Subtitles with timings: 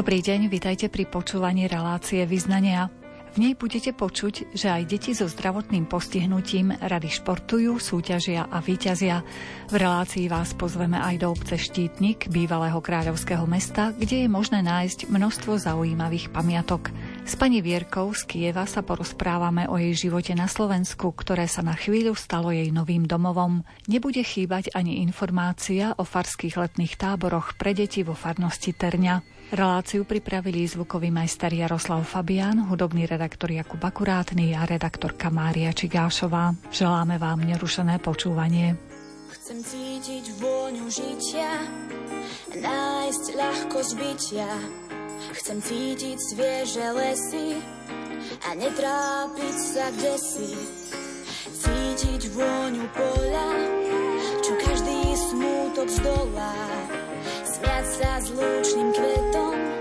[0.00, 2.88] Dobrý deň, vitajte pri počúvaní relácie Vyznania.
[3.36, 9.20] V nej budete počuť, že aj deti so zdravotným postihnutím rady športujú, súťažia a výťazia.
[9.68, 15.12] V relácii vás pozveme aj do obce Štítnik, bývalého kráľovského mesta, kde je možné nájsť
[15.12, 16.88] množstvo zaujímavých pamiatok.
[17.28, 21.76] S pani Vierkou z Kieva sa porozprávame o jej živote na Slovensku, ktoré sa na
[21.76, 23.68] chvíľu stalo jej novým domovom.
[23.84, 29.39] Nebude chýbať ani informácia o farských letných táboroch pre deti vo farnosti Terňa.
[29.50, 36.54] Reláciu pripravili zvukový majster Jaroslav Fabián, hudobný redaktor Jakub Akurátny a redaktorka Mária Čigášová.
[36.70, 38.78] Želáme vám nerušené počúvanie.
[39.34, 41.66] Chcem cítiť vôňu žitia,
[42.62, 44.50] nájsť ľahko zbytia.
[45.34, 47.58] Chcem cítiť svieže lesy
[48.46, 50.54] a netrápiť sa kde si.
[51.50, 53.50] Cítiť vôňu poľa,
[54.46, 56.54] čo každý smútok zdolá
[57.80, 59.79] sa s lúčným kvetom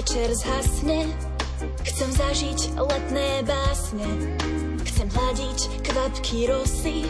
[0.00, 1.10] večer zhasne.
[1.84, 4.08] Chcem zažiť letné básne.
[4.86, 7.04] Chcem hľadiť kvapky rosy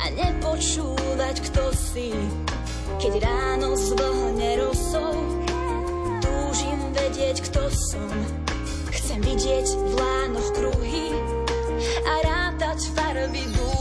[0.00, 2.16] A nepočúvať, kto si.
[2.98, 5.14] Keď ráno zvlhne rosou
[6.24, 8.10] Túžim vedieť, kto som.
[8.94, 11.12] Chcem vidieť v lánoch kruhy
[12.08, 13.77] A rátať farby dúhy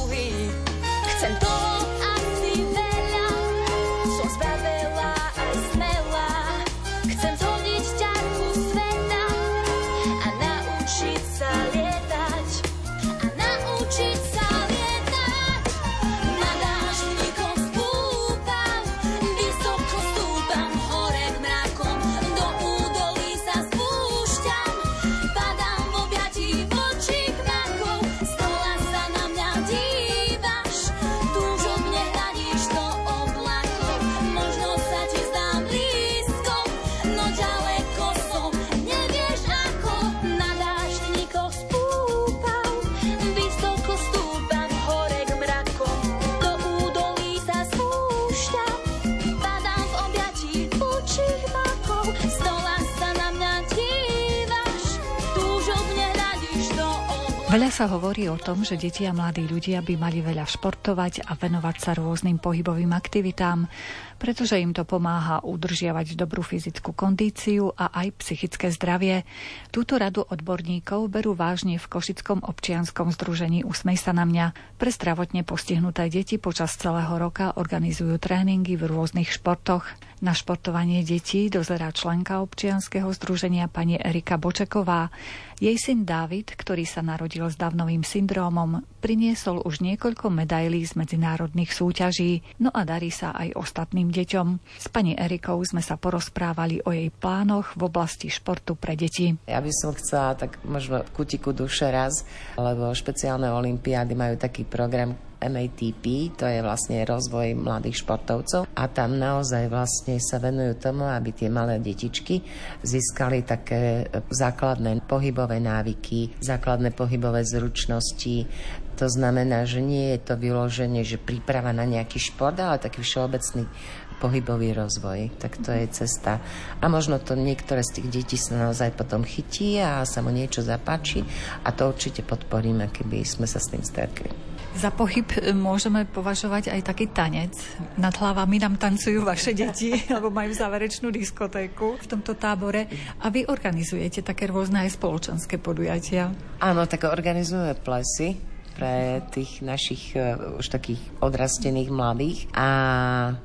[57.77, 61.75] sa hovorí o tom, že deti a mladí ľudia by mali veľa športovať a venovať
[61.77, 63.69] sa rôznym pohybovým aktivitám,
[64.17, 69.29] pretože im to pomáha udržiavať dobrú fyzickú kondíciu a aj psychické zdravie.
[69.69, 74.57] Túto radu odborníkov berú vážne v Košickom občianskom združení Usmej sa na mňa.
[74.81, 79.85] Pre zdravotne postihnuté deti počas celého roka organizujú tréningy v rôznych športoch.
[80.17, 85.13] Na športovanie detí dozerá členka občianskeho združenia pani Erika Bočeková.
[85.61, 91.69] Jej syn David, ktorý sa narodil s davnovým syndrómom, priniesol už niekoľko medailí z medzinárodných
[91.69, 94.47] súťaží, no a darí sa aj ostatným deťom.
[94.81, 99.37] S pani Erikou sme sa porozprávali o jej plánoch v oblasti športu pre deti.
[99.45, 102.25] Ja by som chcela tak možno kutiku duše raz,
[102.57, 109.21] lebo špeciálne olimpiády majú taký program, MATP, to je vlastne rozvoj mladých športovcov a tam
[109.21, 112.41] naozaj vlastne sa venujú tomu, aby tie malé detičky
[112.81, 118.49] získali také základné pohybové návyky, základné pohybové zručnosti,
[118.97, 123.69] to znamená, že nie je to vyloženie, že príprava na nejaký šport, ale taký všeobecný
[124.17, 125.37] pohybový rozvoj.
[125.37, 126.41] Tak to je cesta.
[126.81, 130.65] A možno to niektoré z tých detí sa naozaj potom chytí a sa mu niečo
[130.65, 131.21] zapáči
[131.61, 134.56] a to určite podporíme, keby sme sa s tým stretli.
[134.77, 137.49] Za pohyb e, môžeme považovať aj taký tanec.
[137.97, 142.85] Nad hlavami nám tancujú vaše deti, alebo majú záverečnú diskotéku v tomto tábore.
[143.25, 146.29] A vy organizujete také rôzne aj spoločenské podujatia.
[146.61, 152.45] Áno, tak organizujeme plesy pre tých našich uh, už takých odrastených mladých.
[152.53, 152.67] A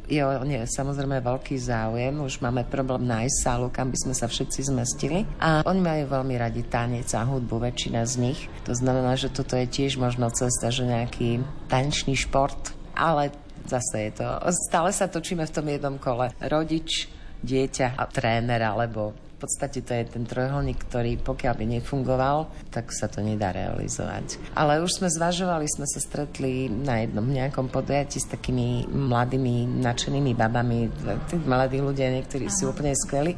[0.05, 2.12] je o ne samozrejme veľký záujem.
[2.20, 5.25] Už máme problém nájsť sálu, kam by sme sa všetci zmestili.
[5.40, 8.40] A oni majú veľmi radi tanec a hudbu, väčšina z nich.
[8.69, 11.40] To znamená, že toto je tiež možno cesta, že nejaký
[11.73, 13.32] tanečný šport, ale
[13.64, 14.26] zase je to,
[14.69, 16.34] stále sa točíme v tom jednom kole.
[16.43, 17.08] Rodič,
[17.43, 23.10] dieťa a tréner, alebo podstate to je ten trojuholník, ktorý pokiaľ by nefungoval, tak sa
[23.10, 24.38] to nedá realizovať.
[24.54, 30.32] Ale už sme zvažovali, sme sa stretli na jednom nejakom podujatí s takými mladými, nadšenými
[30.38, 30.86] babami,
[31.26, 33.34] tí mladí ľudia, niektorí sú úplne skvelí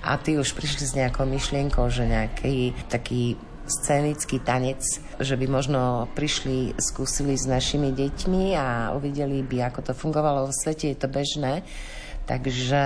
[0.00, 4.84] a tí už prišli s nejakou myšlienkou, že nejaký taký scénický tanec,
[5.16, 10.48] že by možno prišli, skúsili s našimi deťmi a uvideli by, ako to fungovalo.
[10.48, 11.64] V svete je to bežné
[12.24, 12.82] Takže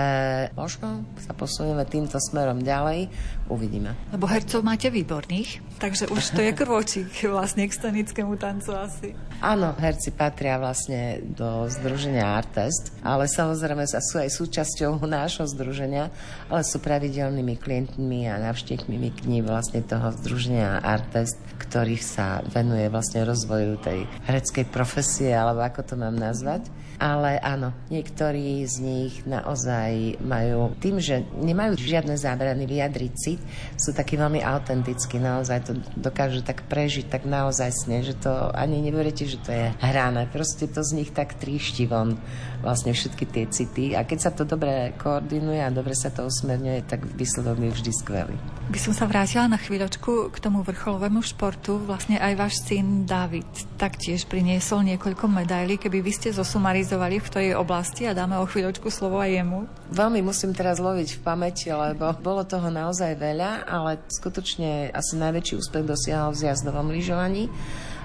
[0.59, 3.07] možno sa posunieme týmto smerom ďalej,
[3.47, 3.95] uvidíme.
[4.11, 9.15] Lebo hercov máte výborných, takže už to je krôčik vlastne k scenickému tancu asi.
[9.39, 16.11] Áno, herci patria vlastne do združenia Artest, ale samozrejme sa sú aj súčasťou nášho združenia,
[16.51, 23.23] ale sú pravidelnými klientmi a navštívkmi kní vlastne toho združenia Artest, ktorých sa venuje vlastne
[23.23, 26.67] rozvoju tej hereckej profesie, alebo ako to mám nazvať.
[26.99, 33.39] Ale áno, niektorí z nich naozaj majú, tým, že nemajú žiadne zábrany vyjadriť cit,
[33.79, 38.83] sú takí veľmi autentickí, naozaj to dokážu tak prežiť, tak naozaj sne, že to ani
[38.83, 40.27] neberiete, že to je hrané.
[40.27, 42.19] Proste to z nich tak tríšti von
[42.59, 46.85] vlastne všetky tie city a keď sa to dobre koordinuje a dobre sa to usmerňuje,
[46.87, 48.35] tak výsledok je vždy skvelý.
[48.69, 51.81] By som sa vrátila na chvíľočku k tomu vrcholovému športu.
[51.81, 53.49] Vlastne aj váš syn David
[53.81, 55.81] taktiež priniesol niekoľko medailí.
[55.81, 59.59] Keby vy ste zosumarizovali v tej oblasti a dáme o chvíľočku slovo aj jemu.
[59.89, 65.57] Veľmi musím teraz loviť v pamäti, lebo bolo toho naozaj veľa, ale skutočne asi najväčší
[65.57, 67.49] úspech dosiahol v zjazdovom lyžovaní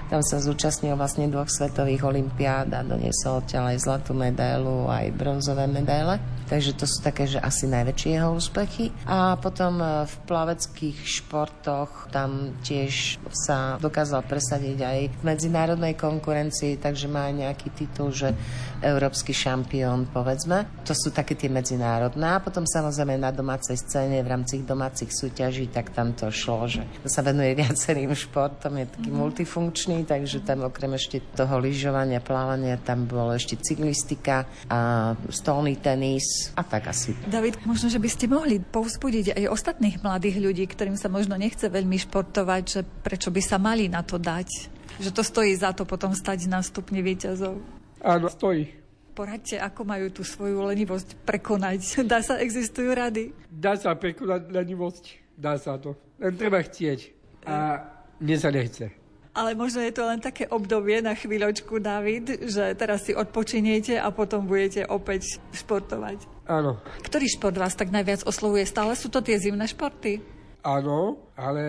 [0.05, 5.65] tam sa zúčastnil vlastne dvoch svetových olimpiád a doniesol odtiaľ aj zlatú medailu, aj bronzové
[5.65, 6.21] medaile.
[6.45, 8.93] Takže to sú také, že asi najväčšie jeho úspechy.
[9.09, 16.77] A potom e, v plaveckých športoch tam tiež sa dokázal presadiť aj v medzinárodnej konkurencii,
[16.77, 18.37] takže má aj nejaký titul, že
[18.81, 20.83] európsky šampión, povedzme.
[20.87, 22.35] To sú také tie medzinárodné.
[22.35, 26.83] A potom samozrejme na domácej scéne v rámci domácich súťaží, tak tam to šlo, že
[27.05, 29.17] sa venuje viacerým športom, je taký mm.
[29.17, 36.51] multifunkčný, takže tam okrem ešte toho lyžovania, plávania, tam bolo ešte cyklistika a stolný tenis,
[36.55, 37.15] a tak asi.
[37.27, 41.67] David, možno, že by ste mohli povzbudiť aj ostatných mladých ľudí, ktorým sa možno nechce
[41.67, 44.47] veľmi športovať, že prečo by sa mali na to dať?
[44.95, 47.59] Že to stojí za to potom stať na stupni výťazov.
[48.05, 48.69] Áno, stojí.
[49.17, 51.81] Poradte, ako majú tú svoju lenivosť prekonať.
[52.11, 53.33] Dá sa, existujú rady?
[53.49, 55.03] Dá sa prekonať lenivosť.
[55.33, 55.97] Dá sa to.
[56.21, 57.09] Len treba chcieť.
[57.49, 57.81] A
[58.21, 58.93] mne sa nechce.
[59.35, 64.07] Ale možno je to len také obdobie na chvíľočku, David, že teraz si odpočiniete a
[64.07, 66.23] potom budete opäť športovať.
[66.47, 66.79] Áno.
[67.03, 68.63] Ktorý šport vás tak najviac oslovuje?
[68.63, 70.23] Stále sú to tie zimné športy?
[70.63, 71.63] Áno, ale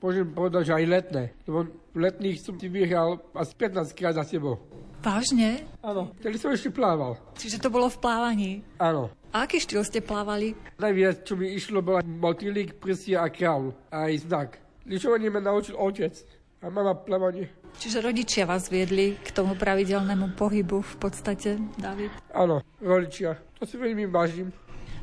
[0.00, 1.24] môžem povedať, že aj letné.
[1.44, 4.56] Lebo v letných som ti vyhral asi 15 krát za sebou.
[5.04, 5.68] Vážne?
[5.84, 7.20] Áno, tedy som ešte plával.
[7.36, 8.50] Čiže to bolo v plávaní?
[8.80, 9.12] Áno.
[9.36, 10.56] A aký štýl ste plávali?
[10.80, 13.76] Najviac, čo mi išlo, bola motýlik, prsia a kráľ.
[13.92, 14.48] A aj znak.
[14.88, 16.16] Lyžovanie ma naučil otec
[16.64, 17.52] a mama plávanie.
[17.76, 22.08] Čiže rodičia vás viedli k tomu pravidelnému pohybu v podstate, David?
[22.32, 23.36] Áno, rodičia.
[23.60, 24.48] To si veľmi vážim.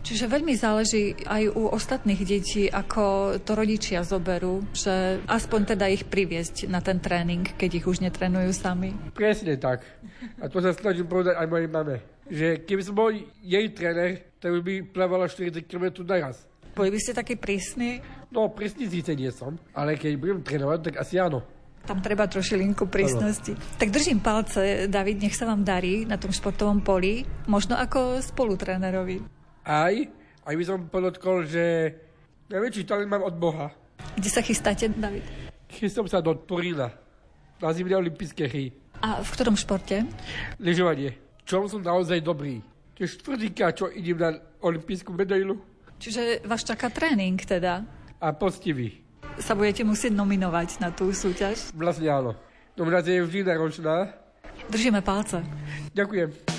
[0.02, 6.10] Čiže veľmi záleží aj u ostatných detí, ako to rodičia zoberú, že aspoň teda ich
[6.10, 8.98] priviesť na ten tréning, keď ich už netrenujú sami.
[9.14, 9.86] Presne tak.
[10.42, 11.98] A to sa snažím povedať aj mojej mame.
[12.26, 13.14] Že keby som bol
[13.46, 16.50] jej tréner, tak by plávala 40 km naraz.
[16.74, 18.02] Boli by ste taký prísny?
[18.34, 21.46] No, prísny síce nie som, ale keď budem trénovať, tak asi áno.
[21.82, 23.58] Tam treba trošilinku prísnosti.
[23.58, 23.78] Ano.
[23.78, 29.41] Tak držím palce, David, nech sa vám darí na tom športovom poli, možno ako spolutrénerovi.
[29.62, 29.94] Aj,
[30.46, 31.94] aj by som podotkol, že
[32.50, 33.70] najväčší talent mám od Boha.
[34.18, 35.22] Kde sa chystáte, David?
[35.70, 36.90] Chystám sa do Turína,
[37.62, 38.74] na zimné olympijské hry.
[39.02, 40.02] A v ktorom športe?
[40.58, 41.18] Lyžovanie.
[41.46, 42.62] Čom som naozaj dobrý.
[42.98, 44.30] To je štvrtýka, čo idem na
[44.62, 45.58] olympijskú medailu.
[46.02, 47.86] Čiže vás čaká tréning teda?
[48.18, 49.02] A postivý.
[49.38, 51.70] Sa budete musieť nominovať na tú súťaž?
[51.78, 52.32] Vlastne áno.
[52.74, 54.10] Nominácia je vždy náročná.
[54.70, 55.42] Držíme palce.
[55.94, 56.51] Ďakujem.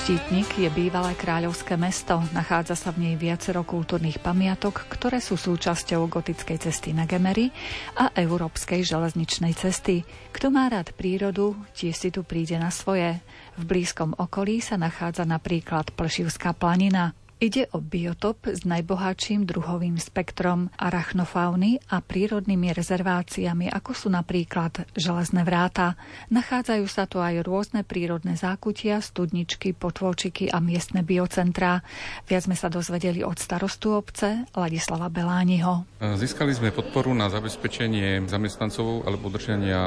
[0.00, 2.24] Štítnik je bývalé kráľovské mesto.
[2.32, 7.52] Nachádza sa v nej viacero kultúrnych pamiatok, ktoré sú súčasťou gotickej cesty na Gemery
[8.00, 10.00] a európskej železničnej cesty.
[10.32, 13.20] Kto má rád prírodu, tiež si tu príde na svoje.
[13.60, 20.68] V blízkom okolí sa nachádza napríklad Plšivská planina, Ide o biotop s najbohatším druhovým spektrom
[20.76, 25.96] arachnofauny a prírodnými rezerváciami, ako sú napríklad železné vráta.
[26.28, 31.80] Nachádzajú sa tu aj rôzne prírodné zákutia, studničky, potôčiky a miestne biocentrá.
[32.28, 35.88] Viac sme sa dozvedeli od starostu obce Ladislava Belániho.
[35.96, 39.80] Získali sme podporu na zabezpečenie zamestnancov alebo udržania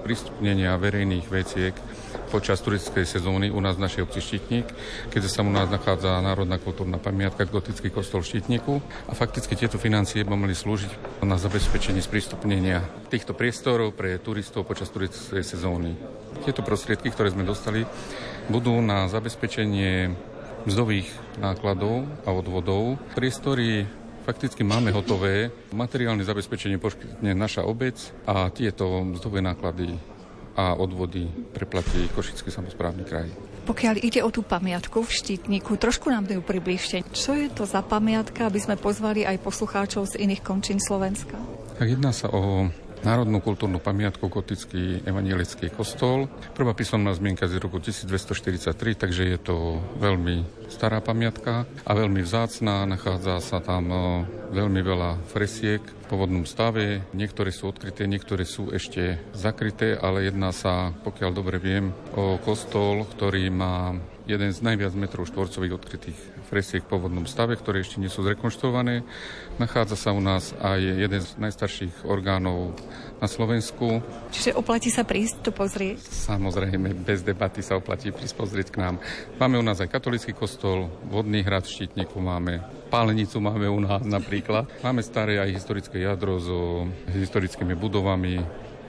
[0.00, 1.76] sprístupnenia verejných veciek
[2.30, 4.70] počas turistickej sezóny u nás v našej obci Štítnik,
[5.10, 8.78] keďže sa u nás nachádza Národná kultúrna pamiatka gotický kostol v
[9.10, 14.94] a fakticky tieto financie by mali slúžiť na zabezpečenie sprístupnenia týchto priestorov pre turistov počas
[14.94, 15.98] turistickej sezóny.
[16.46, 17.82] Tieto prostriedky, ktoré sme dostali,
[18.46, 20.14] budú na zabezpečenie
[20.70, 21.10] mzdových
[21.42, 22.94] nákladov a odvodov.
[23.18, 23.82] Priestory
[24.22, 25.50] fakticky máme hotové.
[25.74, 30.19] Materiálne zabezpečenie poskytne naša obec a tieto mzdové náklady
[30.56, 33.28] a odvody preplatí Košický samozprávny kraj.
[33.68, 37.06] Pokiaľ ide o tú pamiatku v Štítniku, trošku nám ju približte.
[37.14, 41.38] Čo je to za pamiatka, aby sme pozvali aj poslucháčov z iných končín Slovenska?
[41.78, 42.66] Tak jedná sa o
[43.02, 46.28] národnú kultúrnu pamiatku gotický evanielický kostol.
[46.52, 52.84] Prvá písomná zmienka z roku 1243, takže je to veľmi stará pamiatka a veľmi vzácná.
[52.86, 53.98] Nachádza sa tam e,
[54.52, 57.04] veľmi veľa fresiek v pôvodnom stave.
[57.16, 63.08] Niektoré sú odkryté, niektoré sú ešte zakryté, ale jedná sa, pokiaľ dobre viem, o kostol,
[63.16, 63.96] ktorý má
[64.30, 66.18] jeden z najviac metrov štvorcových odkrytých
[66.50, 69.06] fresiek v pôvodnom stave, ktoré ešte nie sú zrekonštruované.
[69.62, 72.74] Nachádza sa u nás aj jeden z najstarších orgánov
[73.22, 74.02] na Slovensku.
[74.34, 76.02] Čiže oplatí sa prísť to pozrieť?
[76.02, 78.94] Samozrejme, bez debaty sa oplatí prísť pozrieť k nám.
[79.38, 82.58] Máme u nás aj katolický kostol, vodný hrad v Štítniku máme,
[82.90, 84.66] pálenicu máme u nás napríklad.
[84.82, 88.42] Máme staré aj historické jadro so historickými budovami,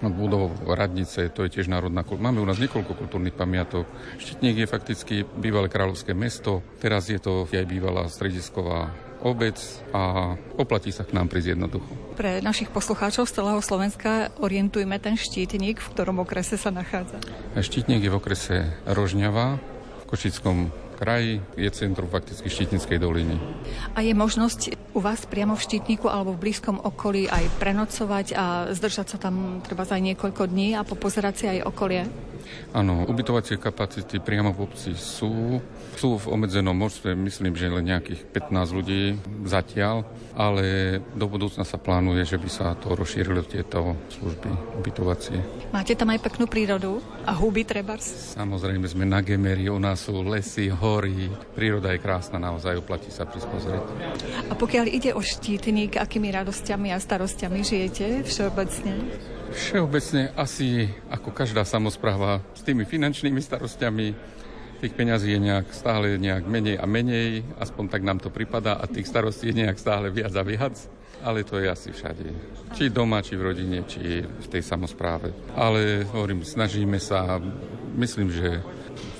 [0.10, 2.34] budovou radnice, to je tiež národná kultúra.
[2.34, 3.86] Máme u nás niekoľko kultúrnych pamiatok.
[4.18, 8.90] Štítnik je fakticky bývalé kráľovské mesto, teraz je to aj bývalá stredisková
[9.22, 9.62] obec
[9.94, 11.94] a oplatí sa k nám prísť jednoducho.
[12.18, 17.22] Pre našich poslucháčov z celého Slovenska orientujme ten štítnik, v ktorom okrese sa nachádza.
[17.54, 18.58] Štítnik je v okrese
[18.90, 19.62] Rožňava
[20.02, 23.34] v Košickom kraji, je centrum fakticky Štítnickej doliny.
[23.98, 28.70] A je možnosť u vás priamo v Štítniku alebo v blízkom okolí aj prenocovať a
[28.70, 32.06] zdržať sa tam treba aj niekoľko dní a popozerať si aj okolie?
[32.78, 35.58] Áno, ubytovacie kapacity priamo v obci sú.
[36.00, 39.02] Sú v obmedzenom množstve, myslím, že len nejakých 15 ľudí
[39.46, 45.38] zatiaľ, ale do budúcna sa plánuje, že by sa to rozšírilo tieto služby ubytovacie.
[45.76, 48.36] Máte tam aj peknú prírodu a huby trebárs?
[48.36, 53.28] Samozrejme sme na Gemeri, u nás sú lesy, hory, príroda je krásna, naozaj oplatí sa
[53.28, 53.86] prispozrieť.
[54.50, 58.94] A pokiaľ ide o štítnik, akými radosťami a starostiami žijete všeobecne?
[59.52, 64.40] Všeobecne asi ako každá samozpráva s tými finančnými starostiami
[64.82, 68.90] tých peňazí je nejak stále nejak menej a menej, aspoň tak nám to pripadá a
[68.90, 70.76] tých starostí je nejak stále viac a viac.
[71.22, 72.26] Ale to je asi všade.
[72.74, 75.30] Či doma, či v rodine, či v tej samozpráve.
[75.54, 77.38] Ale hovorím, snažíme sa,
[77.94, 78.58] myslím, že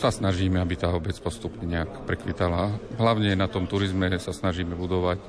[0.02, 2.74] sa snažíme, aby tá obec postupne nejak prekvitala.
[2.98, 5.22] Hlavne na tom turizme sa snažíme budovať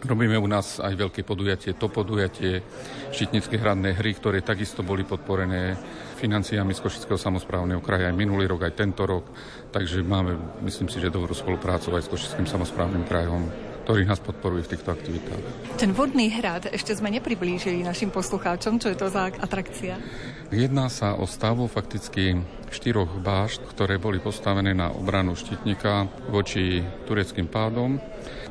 [0.00, 2.64] Robíme u nás aj veľké podujatie, to podujatie,
[3.12, 5.76] šitnické hradné hry, ktoré takisto boli podporené
[6.16, 9.28] financiami z Košického samozprávneho kraja aj minulý rok, aj tento rok.
[9.68, 14.70] Takže máme, myslím si, že dobrú spoluprácu aj s Košickým samozprávnym krajom ktorý nás podporuje
[14.70, 15.42] v týchto aktivitách.
[15.74, 19.98] Ten vodný hrad ešte sme nepriblížili našim poslucháčom, čo je to za atrakcia?
[20.54, 22.38] Jedná sa o stavu fakticky
[22.70, 27.98] štyroch bášt, ktoré boli postavené na obranu štítnika voči tureckým pádom.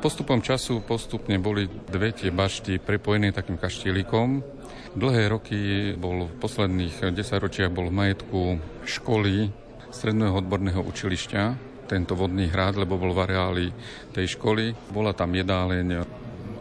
[0.04, 4.44] Postupom času postupne boli dve tie bašty prepojené takým kaštielikom.
[4.92, 5.60] Dlhé roky
[5.96, 8.40] bol v posledných desaťročiach bol v majetku
[8.84, 9.48] školy
[9.88, 13.66] Stredného odborného učilišťa tento vodný hrad, lebo bol v areáli
[14.14, 14.94] tej školy.
[14.94, 16.06] Bola tam jedáleň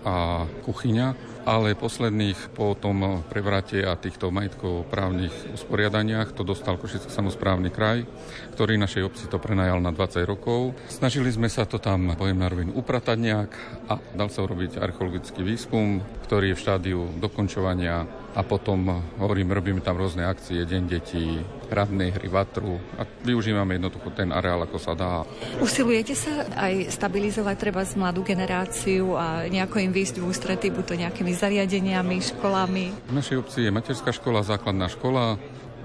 [0.01, 7.09] a kuchyňa ale posledných po tom prevrate a týchto majetkov právnych usporiadaniach to dostal Košický
[7.09, 8.05] samozprávny kraj,
[8.53, 10.77] ktorý našej obci to prenajal na 20 rokov.
[10.93, 13.51] Snažili sme sa to tam, poviem na rovinu, upratať nejak
[13.89, 18.05] a dal sa urobiť archeologický výskum, ktorý je v štádiu dokončovania
[18.35, 24.09] a potom, hovorím, robíme tam rôzne akcie, Deň detí, radnej hry, vatru a využívame jednoducho
[24.13, 25.25] ten areál, ako sa dá.
[25.61, 30.85] Usilujete sa aj stabilizovať treba z mladú generáciu a nejako im výjsť v ústrety, buď
[30.85, 33.09] to nejakými zariadeniami, školami?
[33.09, 35.37] V našej obci je materská škola, základná škola,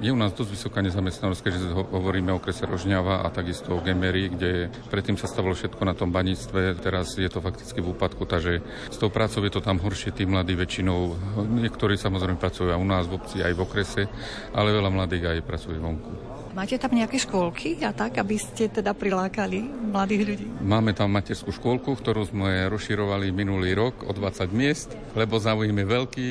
[0.02, 4.32] je u nás dosť vysoká nezamestnanosť, keďže hovoríme o krese Rožňava a takisto o Gemery,
[4.32, 8.60] kde predtým sa stavilo všetko na tom baníctve, teraz je to fakticky v úpadku, takže
[8.90, 11.14] s tou prácou je to tam horšie, tí mladí väčšinou,
[11.46, 14.02] niektorí samozrejme pracujú aj u nás v obci, aj v okrese,
[14.50, 16.33] ale veľa mladých aj pracuje vonku.
[16.54, 20.46] Máte tam nejaké škôlky a tak, aby ste teda prilákali mladých ľudí?
[20.62, 25.82] Máme tam materskú škôlku, ktorú sme rozširovali minulý rok o 20 miest, lebo záujem je
[25.82, 26.28] veľký.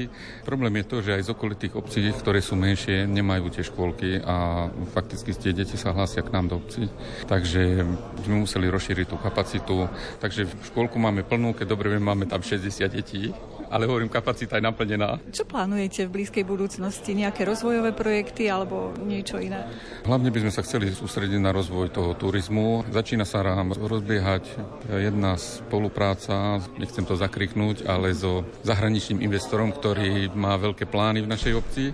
[0.47, 4.71] Problém je to, že aj z okolitých obcí, ktoré sú menšie, nemajú tie škôlky a
[4.95, 6.87] fakticky tie deti sa hlásia k nám do obcí.
[7.27, 7.83] Takže
[8.23, 9.91] sme museli rozšíriť tú kapacitu.
[10.23, 13.35] Takže škôlku máme plnú, keď dobre viem, máme tam 60 detí
[13.73, 15.17] ale hovorím, kapacita je naplnená.
[15.33, 17.17] Čo plánujete v blízkej budúcnosti?
[17.17, 19.65] Nejaké rozvojové projekty alebo niečo iné?
[20.05, 22.85] Hlavne by sme sa chceli sústrediť na rozvoj toho turizmu.
[22.93, 24.45] Začína sa nám rozbiehať
[24.93, 31.53] jedna spolupráca, nechcem to zakriknúť, ale so zahraničným investorom, ktorý má veľké plány v našej
[31.57, 31.89] obci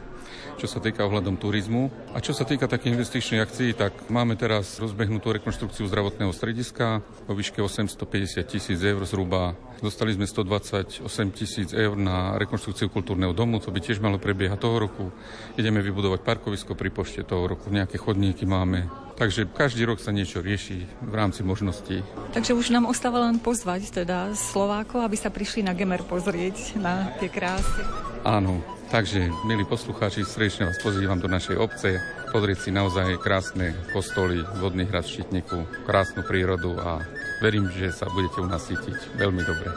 [0.59, 1.87] čo sa týka ohľadom turizmu.
[2.11, 7.33] A čo sa týka takých investičných akcií, tak máme teraz rozbehnutú rekonštrukciu zdravotného strediska vo
[7.33, 9.55] výške 850 tisíc eur zhruba.
[9.79, 14.75] Dostali sme 128 tisíc eur na rekonštrukciu kultúrneho domu, to by tiež malo prebiehať toho
[14.75, 15.15] roku.
[15.55, 18.91] Ideme vybudovať parkovisko pri pošte toho roku, nejaké chodníky máme.
[19.15, 22.03] Takže každý rok sa niečo rieši v rámci možností.
[22.35, 27.11] Takže už nám ostáva len pozvať teda Slovákov, aby sa prišli na Gemer pozrieť na
[27.19, 27.83] tie krásy.
[28.23, 32.01] Áno, Takže, milí poslucháči, srdečne vás pozývam do našej obce,
[32.33, 36.97] pozrieť si naozaj krásne kostoly, vodný hrad v Štitniku, krásnu prírodu a
[37.37, 39.69] verím, že sa budete u nás cítiť veľmi dobre.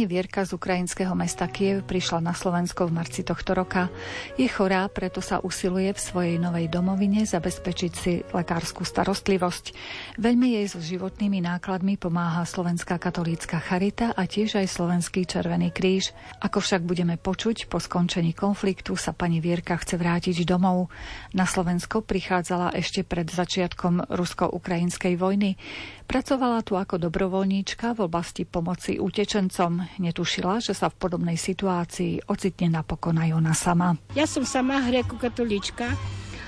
[0.00, 3.92] Pani Vierka z ukrajinského mesta Kiev prišla na Slovensko v marci tohto roka.
[4.40, 9.76] Je chorá, preto sa usiluje v svojej novej domovine zabezpečiť si lekárskú starostlivosť.
[10.16, 16.16] Veľmi jej so životnými nákladmi pomáha Slovenská katolícka charita a tiež aj Slovenský červený kríž.
[16.40, 20.88] Ako však budeme počuť, po skončení konfliktu sa pani Vierka chce vrátiť domov.
[21.36, 25.60] Na Slovensko prichádzala ešte pred začiatkom rusko-ukrajinskej vojny.
[26.08, 32.78] Pracovala tu ako dobrovoľníčka v oblasti pomoci utečencom netušila, že sa v podobnej situácii ocitne
[32.78, 33.98] napokon aj ona sama.
[34.14, 35.88] Ja som sama grekokatolička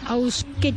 [0.07, 0.77] a už keď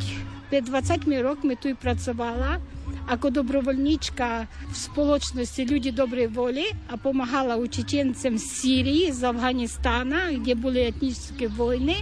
[0.49, 2.61] pred 20 rokmi tu pracovala,
[3.05, 10.53] ako dobrovoľníčka v spoločnosti ľudí dobrej voli a pomáhala učiteľcem z Sýrii, z Afganistána, kde
[10.57, 12.01] boli etnické vojny,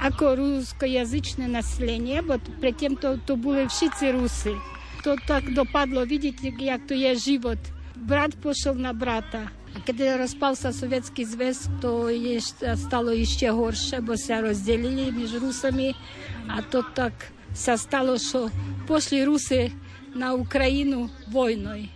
[0.00, 4.56] ako ruskojazyčné nasilenie, bo predtým to, to boli všetci Rusy.
[5.04, 7.58] To tak dopadlo, vidíte, jak to je život.
[7.98, 9.50] Brat pošel na brata.
[9.86, 12.10] Коли розпався Совєтський Зв'яз, то
[12.76, 15.94] стало ще горше, бо ся розділили між русами.
[16.46, 17.12] А то так
[17.54, 18.50] ся стало, що
[18.88, 19.72] пішли руси
[20.14, 21.88] на Україну війною.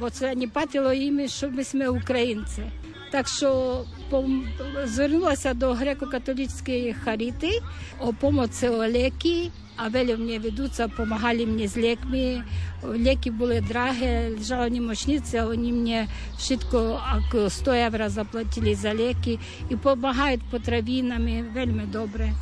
[0.00, 2.62] Бо це не патило їм, що ми українці.
[3.10, 3.80] Так що
[4.84, 7.50] звернулася до греко-католицької харити
[8.00, 8.86] о помоці о
[9.76, 12.44] а были мне ведутся, помогали мне с леками.
[12.82, 16.08] Леки были дорогие, лежала в немощнице, они мне
[16.38, 17.00] швидко
[17.48, 19.38] 100 євро заплатили за ліки
[19.70, 22.32] і допомагають по травінами вельми добре.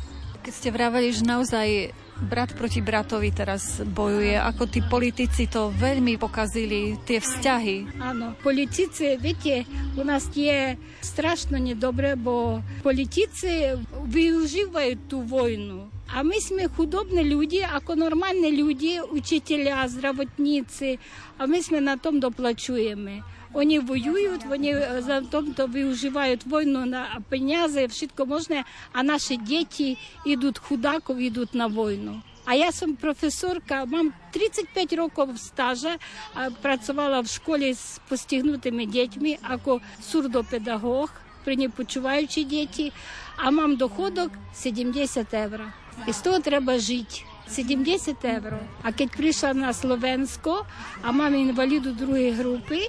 [0.43, 6.98] Ste vravali, že naozaj brat proti bratovi teraz bojuje, ako tí politici to veľmi pokazili,
[7.06, 8.02] tie vzťahy.
[8.02, 9.62] Áno, politici, viete,
[9.94, 15.94] u nás je strašno nedobre, bo politici využívajú tú vojnu.
[16.08, 20.98] А ми сме худобні люди, ако нормальні люди, учителя, здравотниці,
[21.38, 23.10] а ми сме на тому доплачуємо.
[23.53, 25.21] Вони воюють, вони за
[25.55, 32.21] то виживають війну на пенязи, все можна, а наші діти йдуть худаков, йдуть на війну.
[32.45, 35.97] А я сам професорка, мам 35 років стажа,
[36.61, 41.09] працювала в школі з постігнутими дітьми, як сурдопедагог,
[41.43, 42.91] при непочуваючі діти,
[43.37, 45.65] а мам доходок 70 євро.
[46.07, 47.23] І з того треба жити.
[47.49, 48.57] 70 євро.
[48.81, 50.65] А коли прийшла на Словенсько,
[51.01, 52.87] а мамі інваліду другої групи,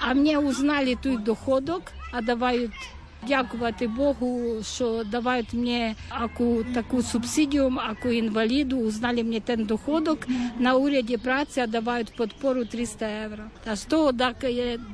[0.00, 1.82] а мені узнали той доходок,
[2.12, 2.90] а давають
[3.28, 10.18] дякувати Богу, що дають мені аку таку субсидію, аку інваліду, узнали мені ten доходок
[10.58, 13.44] на уряді праці, а дають підпору 300 євро.
[13.64, 14.36] Та з того так,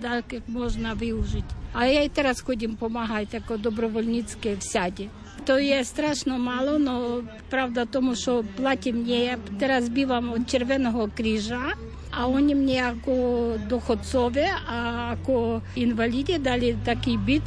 [0.02, 1.54] так можна вижити.
[1.72, 5.08] А я і зараз ходім допомагати, як добровольницьке в сяді.
[5.46, 11.62] To je strašno malo, no pravda tomu, що платі мені, я зараз бівам Червоного крижа,
[12.15, 17.43] а вони мені ako доходцові, а ako інваліді дали такий біт,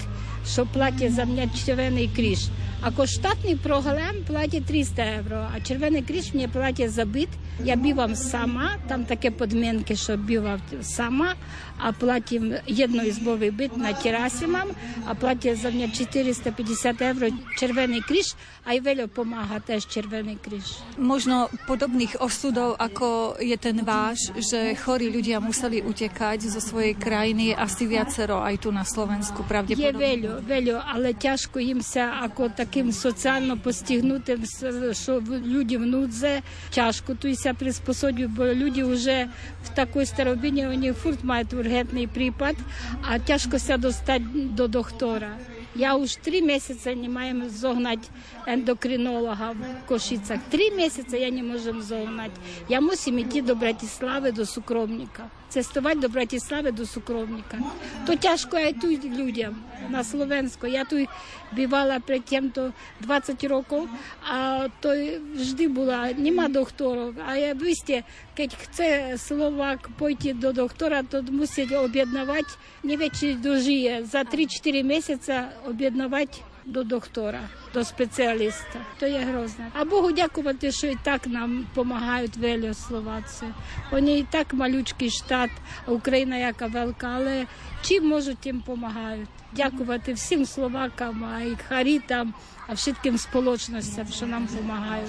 [0.46, 2.48] що платять за мене Червоний кріж.
[2.84, 7.28] Ako штатний програм платить 300 євро, а Червоний кріж мені платить за бит.
[7.64, 11.34] Я бівам сама, там таке подмінки, що бівав сама,
[11.78, 14.70] а платим jednoizbový byt na terase mám
[15.06, 17.22] a platia za mňa 450 eur
[17.58, 18.38] Červený kríž.
[18.64, 20.80] Aj veľa pomáha tež Červený kríž.
[20.96, 27.52] Možno podobných osudov, ako je ten váš, že chorí ľudia museli utekať zo svojej krajiny,
[27.52, 29.90] asi viacero aj tu na Slovensku pravdepodobne.
[29.90, 34.43] Je veľa, велю, але тяжко їм їмся, ако таким соціально постігнутим,
[34.91, 39.27] що люди внудзе, тяжко то ся приспособлюють, бо люди вже
[39.63, 42.55] в такій старобині, вони фурт мають ургентний припад,
[43.01, 45.29] а тяжко ся достати до доктора.
[45.75, 48.07] Я уж три місяці не маємо зогнати
[48.47, 50.39] ендокринолога в Кошицях.
[50.49, 52.31] Три місяці я не можу загнати.
[52.69, 55.23] Я мусим йти до Братислави, до сукровника.
[55.49, 57.57] Цестувати до Братислави, до сукровника.
[58.05, 59.55] То тяжко я тут людям
[59.89, 60.67] на Словенську.
[60.67, 61.09] Я тут
[61.51, 63.89] бівала при тим то 20 років,
[64.31, 64.89] а то
[65.35, 67.15] завжди була, нема докторів.
[67.27, 68.03] А я висті,
[68.37, 72.49] як хоче Словак пойти до доктора, то мусить об'єднувати,
[72.83, 74.05] не вечір дожиє.
[74.11, 75.33] За 3-4 місяці
[75.67, 76.37] об'єднувати
[76.69, 77.41] до доктора,
[77.73, 78.79] до спеціаліста.
[78.99, 79.65] То є грозно.
[79.73, 83.45] А Богу дякувати, що і так нам допомагають велі словаці.
[83.91, 85.49] Вони і так малючкий штат,
[85.87, 87.45] а Україна яка велика, але
[87.81, 89.29] чим можуть, тим допомагають.
[89.53, 92.33] Дякувати всім словакам, а і харітам,
[92.67, 95.07] а всім сполучностям, що нам pomáhajú.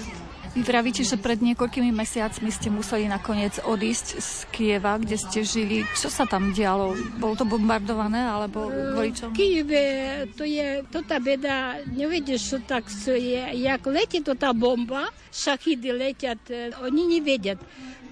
[0.56, 5.84] Vy vravíte, že pred niekoľkými mesiacmi ste museli nakoniec odísť z Kieva, kde ste žili.
[5.92, 6.96] Čo sa tam dialo?
[7.20, 9.36] Bolo to bombardované, alebo kvôli čomu?
[9.36, 9.84] Kieve,
[10.32, 13.44] to je, to tá beda, nevieš, čo tak je.
[13.52, 16.40] Jak letí to tá bomba, šachidy letят,
[16.80, 17.60] oni nevedят.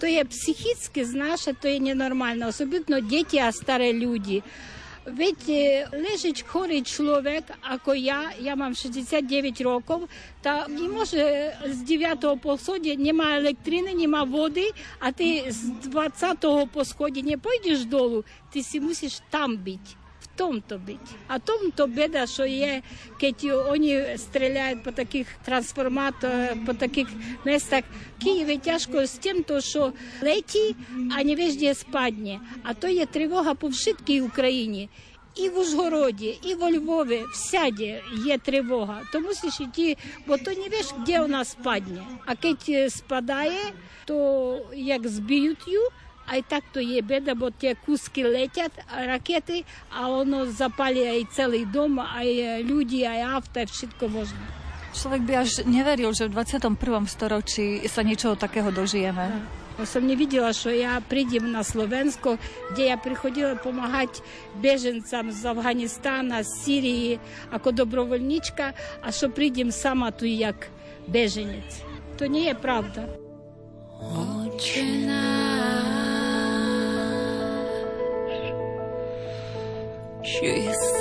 [0.02, 2.44] To je psychicky, знаєш, to je nenormálne.
[2.44, 4.42] Особливо діти, а старі люди.
[5.17, 10.09] Ведь е, лежить хворий чоловік, ако я, я мам 69 років,
[10.41, 16.45] та не може з 9 по сході немає електрини, немає води, а ти з 20
[16.73, 19.98] по сході не пойдеш долу, ти си мусиш там бути.
[20.39, 20.97] Том то бить.
[21.27, 22.81] А том то беда, що є,
[23.19, 27.07] коли вони стріляють по таких трансформаторах, по таких
[27.45, 27.83] містах.
[28.23, 30.75] Києві тяжко з тим, то, що леті,
[31.17, 32.39] а не везде спадне.
[32.63, 34.89] А то є тривога по всій Україні.
[35.35, 39.01] І в Ужгороді, і во Львові, всяде є тривога.
[39.11, 39.97] То мусиш йти,
[40.27, 42.03] бо то не веш, де вона спадне.
[42.25, 43.73] А коли спадає,
[44.05, 45.79] то як зб'ють її,
[46.28, 48.72] а й так то є беда, бо ті куски летять,
[49.06, 54.38] ракети, а воно запалює і цілий дом, а й люди, а й авто, všetko можна.
[54.94, 56.78] Človek by až neveril, že v 21.
[57.10, 59.26] storočí sa niečoho takého dožijeme.
[59.78, 62.38] Я сам не видела, що я прийдем на Словенську,
[62.76, 64.20] де я приходила допомагати
[64.60, 67.18] біженцям з Афганістана, з Сирії,
[67.52, 70.68] як добровольничка, а що прийдем сама тут як
[71.08, 71.82] біженець.
[72.18, 73.08] То не є правда.
[74.00, 75.37] Отче наш,
[80.39, 80.98] що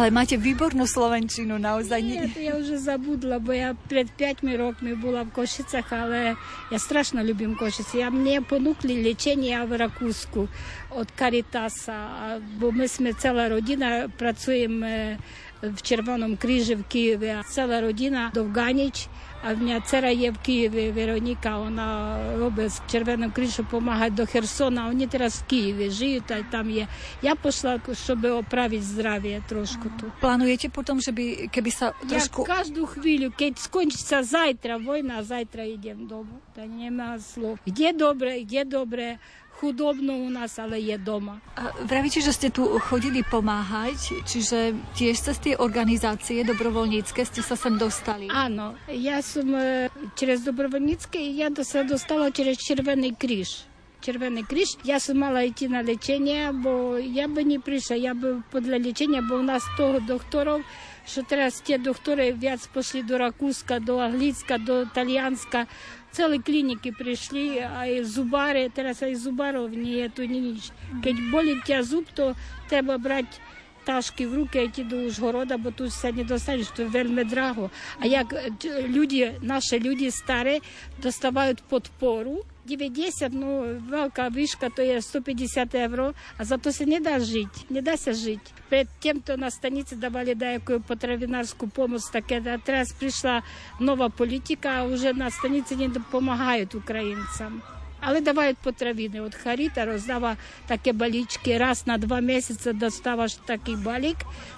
[0.00, 2.00] Ale máte výbornú slovenčinu, naozaj.
[2.00, 6.40] Nie, ja už zabudla, bo ja pred 5 rokmi bola v Košicach, ale
[6.72, 8.00] ja strašno ľubím Košice.
[8.00, 10.48] Ja mne ponúkli liečenie v Rakúsku
[10.96, 15.20] od Caritasa, bo my sme celá rodina, pracujeme
[15.62, 19.08] w Czerwonym Krzyżu w Kijowie, cała rodzina Dowganić,
[19.42, 24.86] a moja cera jest w Kijowie, Weronika, ona robi w Czerwonym Krzyżu, pomaga do Chersona,
[24.86, 26.20] oni teraz w Kijowie żyją,
[26.50, 26.86] tam je.
[27.22, 27.70] Ja poszła,
[28.06, 30.10] żeby oprawić zdrowie troszkę tu.
[30.20, 32.42] Planujecie potem, żeby, kiedy sa troszkę...
[32.42, 37.18] Ja każdą chwilę, kiedy skończy się zajtra wojna, zajtra idziemy do domu, to nie ma
[37.18, 37.58] słów.
[37.66, 39.18] Gdzie dobre, gdzie dobre,
[39.61, 41.39] Где добре, где добре, худобно у нас, але є дома.
[41.55, 47.55] A Vravíte, že ste tu chodili pomáhať, čiže tiež cez tie organizácie dobrovoľnícke ste sa
[47.55, 48.27] sem dostali.
[48.29, 53.65] Ано, я сум е, через Добровольницький, я до се достала через Червоний кріж.
[54.01, 54.77] Червоний кріж.
[54.83, 59.21] Я сум мала йти на лічення, бо я би не прийшла, я би для лічення,
[59.29, 60.65] бо у нас того докторів,
[61.07, 65.65] що зараз ті доктори в'яз пішли до Ракуска, до Англійська, до Італіянська.
[66.12, 69.70] Цілі клініки прийшли, а і зубари, зараз і зубаров
[70.14, 70.72] то ні ніч.
[71.04, 72.36] Keď болить тя зуб, то
[72.68, 73.38] треба брати
[73.84, 77.70] ташки в руки, йти до Ужгорода, бо тут все не достанеш, то вельми драго.
[78.00, 80.60] А як е, люди, наші люди старі,
[81.02, 87.20] доставають подпору, 90, ну, велика вишка, то є 150 євро, а зато се не да
[87.20, 88.52] жити, не дася жити.
[88.68, 93.42] Перед тим, то на станиці давали деяку потравінарську допомогу, таке, а зараз прийшла
[93.80, 97.62] нова політика, а вже на станиці не допомагають українцям.
[98.00, 99.20] Але давають потравини.
[99.20, 101.58] От Харіта роздава такі балічки.
[101.58, 104.16] Раз на два місяці доставаш такий балік,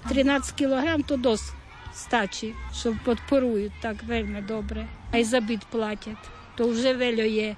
[0.09, 1.55] 13 кілограм, то досить
[1.95, 4.87] стачі, що підпорують так вельми добре.
[5.13, 6.42] А й забит платять.
[6.57, 7.57] То вже велю є.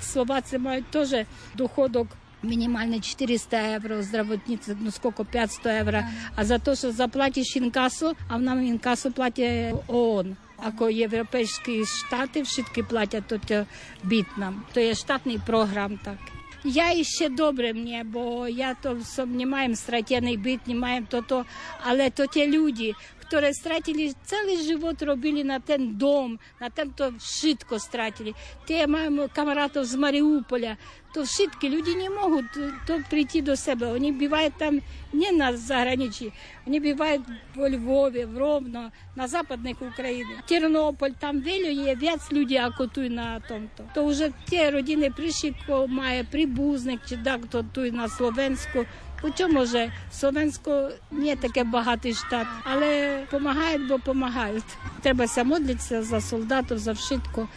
[0.00, 1.14] Словаці мають теж
[1.54, 2.08] доходок
[2.42, 6.02] мінімальний 400 євро, здравотниці, ну скільки 500 євро.
[6.34, 10.36] А за те, що заплатиш інкасо, а нам інкасо платить ООН.
[10.58, 13.66] Ако європейські штати всі платять, то це
[14.04, 14.62] біт нам.
[14.72, 16.18] То є штатний програм так.
[16.64, 21.44] Я іще добре мені, бо я то не маємо стратегний бит, не маємо то то,
[21.82, 22.92] але то ті люди,
[23.26, 28.34] которые стратили целый живот, робили на тен дом, на тен то шитко стратили.
[28.66, 30.76] Те маємо камаратов з Маріуполя,
[31.14, 33.92] то шитки люди не можуть э, то прийти до себе.
[33.92, 34.80] Вони бувають там
[35.12, 36.32] не на заграничі,
[36.66, 37.22] вони бувають
[37.54, 40.30] в Львові, в Ровно, на западних Україні.
[40.48, 43.84] Тернополь, там вилює, в'яць люди акотуй на том-то.
[43.94, 45.54] То вже ті родини прийшли,
[45.88, 48.84] має прибузник, чи да то туй на Словенську.
[49.16, 54.64] Słowensku, Хоча, може, Словенсько не таке багатий штат, але допомагають, бо допомагають.
[55.02, 57.48] Треба молитися за солдатів, за вшитку.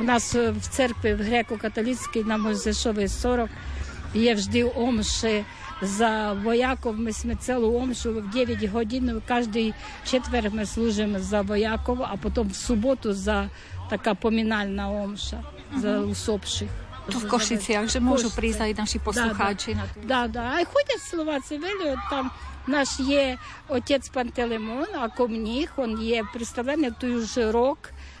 [0.00, 3.50] У нас в церкві в греко-католицькій на Мойзешовій 40
[4.14, 5.44] є завжди омші
[5.82, 6.98] за вояков.
[6.98, 9.22] Ми сме цілу омшу в 9 годин.
[9.28, 13.50] Кожний четвер ми служимо за вояков, а потім в суботу за
[13.90, 15.42] така помінальна омша
[15.76, 16.87] за усопших.
[17.10, 19.74] Tu v Košiciach, môžu prísť aj naši poslucháči.
[20.04, 20.42] Да, да, да.
[20.60, 22.30] А ходять Словаці, вели, там
[22.66, 27.78] наш є отець Пантелеймон, а комніх, він є представлений той вже рок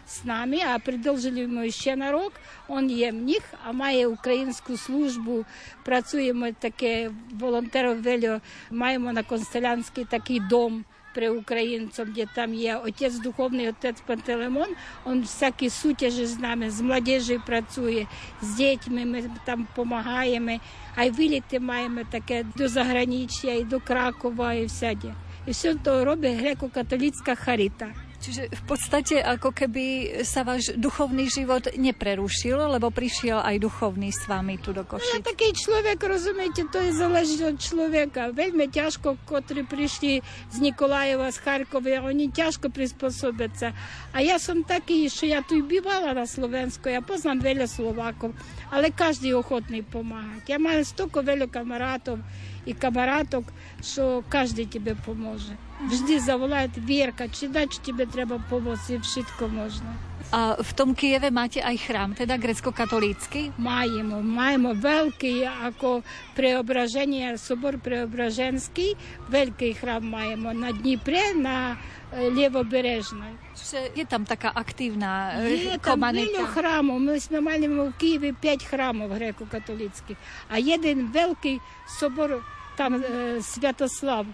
[0.08, 2.32] з нами, а продовжили йому ще на рок.
[2.70, 5.44] Він є мніх, а має українську службу.
[5.84, 10.84] Працюємо таке волонтеровелю, маємо на Констелянський такий дом
[11.18, 14.68] при українцям, де там є отець духовний, отець Пантелеймон,
[15.06, 18.06] він всякі сутяжі з нами, з молодежі працює,
[18.42, 20.58] з дітьми ми там допомагаємо,
[20.96, 25.12] а й виліти маємо таке до заграніччя, і до Кракова, і всяді.
[25.46, 28.07] І все то робить греко-католицька charita.
[28.28, 29.84] Čiže v podstate ako keby
[30.20, 35.24] sa váš duchovný život neprerušil, lebo prišiel aj duchovný s vami tu do no, Košic.
[35.24, 38.36] No, taký človek, rozumiete, to je záleží od človeka.
[38.36, 40.20] Veľmi ťažko, ktorí prišli
[40.52, 43.72] z Nikolajeva, z Charkovia, oni ťažko prispôsobia sa.
[44.12, 48.36] A ja som taký, že ja tu i bývala na Slovensku, ja poznám veľa Slovákov,
[48.68, 50.52] ale každý je ochotný pomáhať.
[50.52, 52.20] Ja mám stoko veľa kamarátov
[52.68, 53.48] i kamarátok,
[53.80, 55.56] že každý tebe pomôže.
[55.78, 59.86] Vždy zavolajú Vierka, či dať, či tebe treba pomôcť, všetko možno.
[60.28, 63.56] A v tom Kieve máte aj chrám, teda grecko-katolícky?
[63.56, 66.04] Majemo, majemo veľký ako
[66.36, 68.92] preobraženie, sobor preobraženský,
[69.32, 71.80] veľký chrám majemo na Dnipre, na
[72.12, 73.56] e, Levoberežnej.
[73.56, 76.28] Čiže je tam taká aktívna je komanita?
[76.28, 77.00] Je tam chrámov.
[77.00, 80.18] My sme mali v Kieve 5 chrámov greko-katolíckých.
[80.52, 81.56] A jeden veľký
[81.88, 82.44] sobor
[82.76, 84.28] tam e, Svetoslav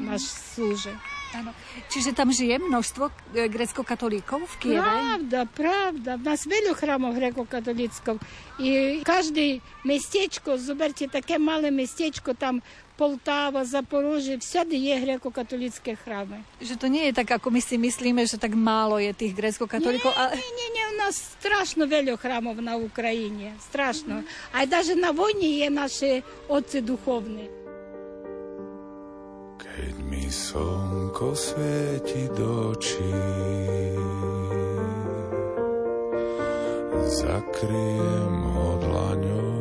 [0.00, 0.96] náš slúže.
[1.30, 1.54] Áno.
[1.86, 4.82] Čiže tam žije množstvo e, grecko-katolíkov v Kieve?
[4.82, 6.10] Pravda, pravda.
[6.18, 8.18] V nás veľa chrámov grecko-katolíckov.
[8.58, 12.58] I každé mestečko, zoberte také malé mestečko, tam
[12.98, 16.44] Poltáva, Zaporožie, všade je gréko-katolické chrámy.
[16.60, 20.12] Že to nie je tak, ako my si myslíme, že tak málo je tých grécko-katolíkov.
[20.12, 20.36] Nie, ale...
[20.36, 23.56] nie, nie, nie, u nás strašno veľa chrámov na Ukrajine.
[23.72, 24.20] Strašno.
[24.20, 24.26] Mm.
[24.52, 26.10] Aj даже na vojne je naše
[26.50, 27.48] otce duchovné.
[29.73, 33.15] Keď mi slnko svieti do očí,
[37.25, 39.57] zakriem ho dlaňou,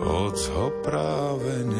[0.00, 1.79] hoc ho práve nevidím.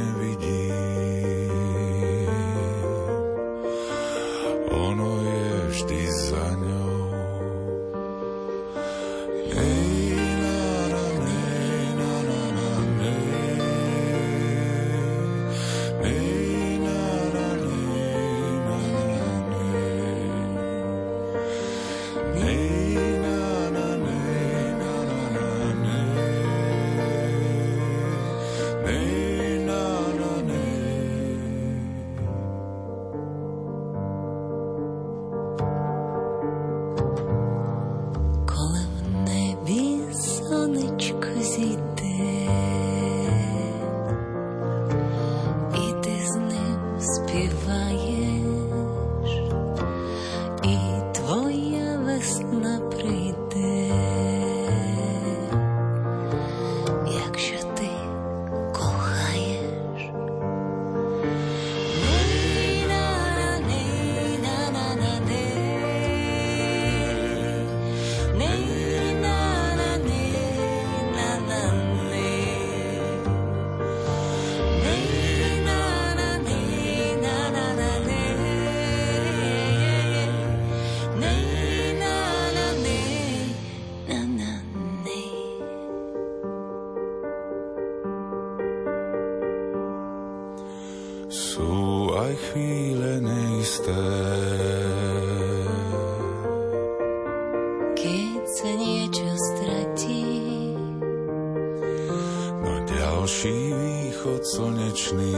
[103.21, 105.37] Ďalší východ slnečný.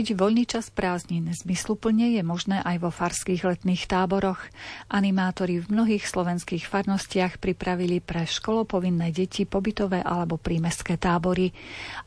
[0.00, 4.40] Prežiť voľný čas prázdnin zmysluplne je možné aj vo farských letných táboroch.
[4.88, 11.52] Animátori v mnohých slovenských farnostiach pripravili pre školopovinné deti pobytové alebo prímestské tábory.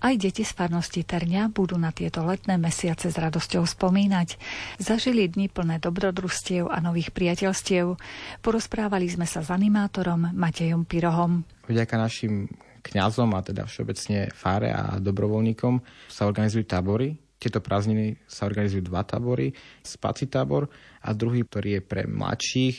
[0.02, 4.42] Aj deti z farnosti Terňa budú na tieto letné mesiace s radosťou spomínať.
[4.82, 7.94] Zažili dni plné dobrodružstiev a nových priateľstiev.
[8.42, 11.46] Porozprávali sme sa s animátorom Matejom Pirohom.
[11.70, 12.50] Vďaka našim
[12.84, 15.80] kňazom a teda všeobecne fáre a dobrovoľníkom
[16.12, 19.52] sa organizujú tábory, tieto prázdniny sa organizujú dva tábory.
[19.84, 20.72] Spaci tábor
[21.04, 22.78] a druhý, ktorý je pre mladších,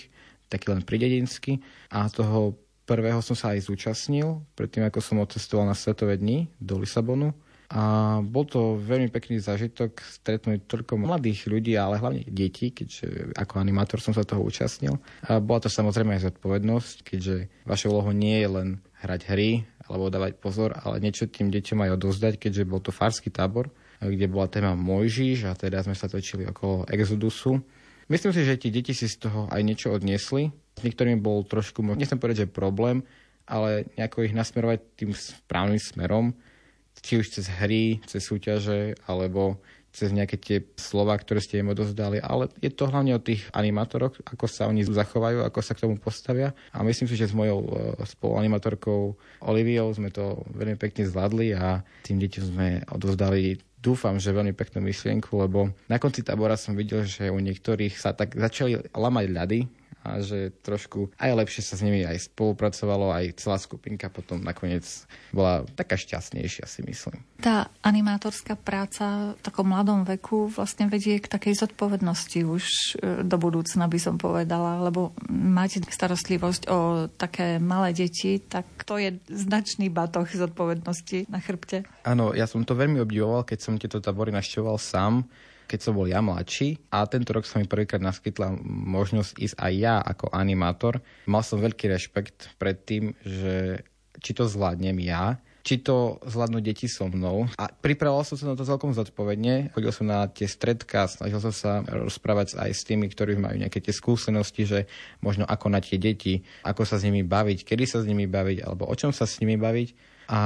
[0.48, 1.60] taký len pridedinský.
[1.92, 2.56] A toho
[2.88, 7.36] prvého som sa aj zúčastnil, predtým ako som odcestoval na Svetové dni do Lisabonu.
[7.74, 13.58] A bol to veľmi pekný zážitok stretnúť toľko mladých ľudí, ale hlavne detí, keďže ako
[13.58, 15.00] animátor som sa toho účastnil.
[15.26, 18.68] A bola to samozrejme aj zodpovednosť, keďže vaša úloha nie je len
[19.00, 19.50] hrať hry
[19.88, 24.26] alebo dávať pozor, ale niečo tým deťom aj odozdať, keďže bol to farský tábor kde
[24.26, 27.60] bola téma Mojžiš a teda sme sa točili okolo Exodusu.
[28.08, 30.52] Myslím si, že tí deti si z toho aj niečo odniesli.
[30.76, 33.06] S niektorými bol trošku, nechcem povedať, že problém,
[33.48, 36.36] ale nejako ich nasmerovať tým správnym smerom,
[37.00, 39.60] či už cez hry, cez súťaže, alebo
[39.94, 44.18] cez nejaké tie slova, ktoré ste im odozdali, ale je to hlavne o tých animátoroch,
[44.26, 46.50] ako sa oni zachovajú, ako sa k tomu postavia.
[46.74, 47.70] A myslím si, že s mojou e,
[48.02, 49.14] spoluanimátorkou
[49.46, 54.80] Oliviou sme to veľmi pekne zvládli a tým deťom sme odozdali dúfam, že veľmi peknú
[54.80, 59.60] myšlienku, lebo na konci tábora som videl, že u niektorých sa tak začali lamať ľady
[60.04, 64.84] a že trošku aj lepšie sa s nimi aj spolupracovalo, aj celá skupinka potom nakoniec
[65.32, 67.24] bola taká šťastnejšia, si myslím.
[67.40, 73.36] Tá animátorská práca v takom mladom veku vlastne vedie k takej zodpovednosti už e, do
[73.40, 79.88] budúcna, by som povedala, lebo mať starostlivosť o také malé deti, tak to je značný
[79.88, 81.88] batoh zodpovednosti na chrbte.
[82.04, 85.24] Áno, ja som to veľmi obdivoval, keď som tieto tabory našťoval sám,
[85.66, 89.72] keď som bol ja mladší a tento rok sa mi prvýkrát naskytla možnosť ísť aj
[89.74, 91.00] ja ako animátor.
[91.26, 93.84] Mal som veľký rešpekt pred tým, že
[94.20, 97.48] či to zvládnem ja, či to zvládnu deti so mnou.
[97.56, 99.72] A pripravoval som sa na to celkom zodpovedne.
[99.72, 103.80] Chodil som na tie stredka, snažil som sa rozprávať aj s tými, ktorí majú nejaké
[103.80, 104.80] tie skúsenosti, že
[105.24, 108.60] možno ako na tie deti, ako sa s nimi baviť, kedy sa s nimi baviť,
[108.60, 109.88] alebo o čom sa s nimi baviť.
[110.28, 110.40] A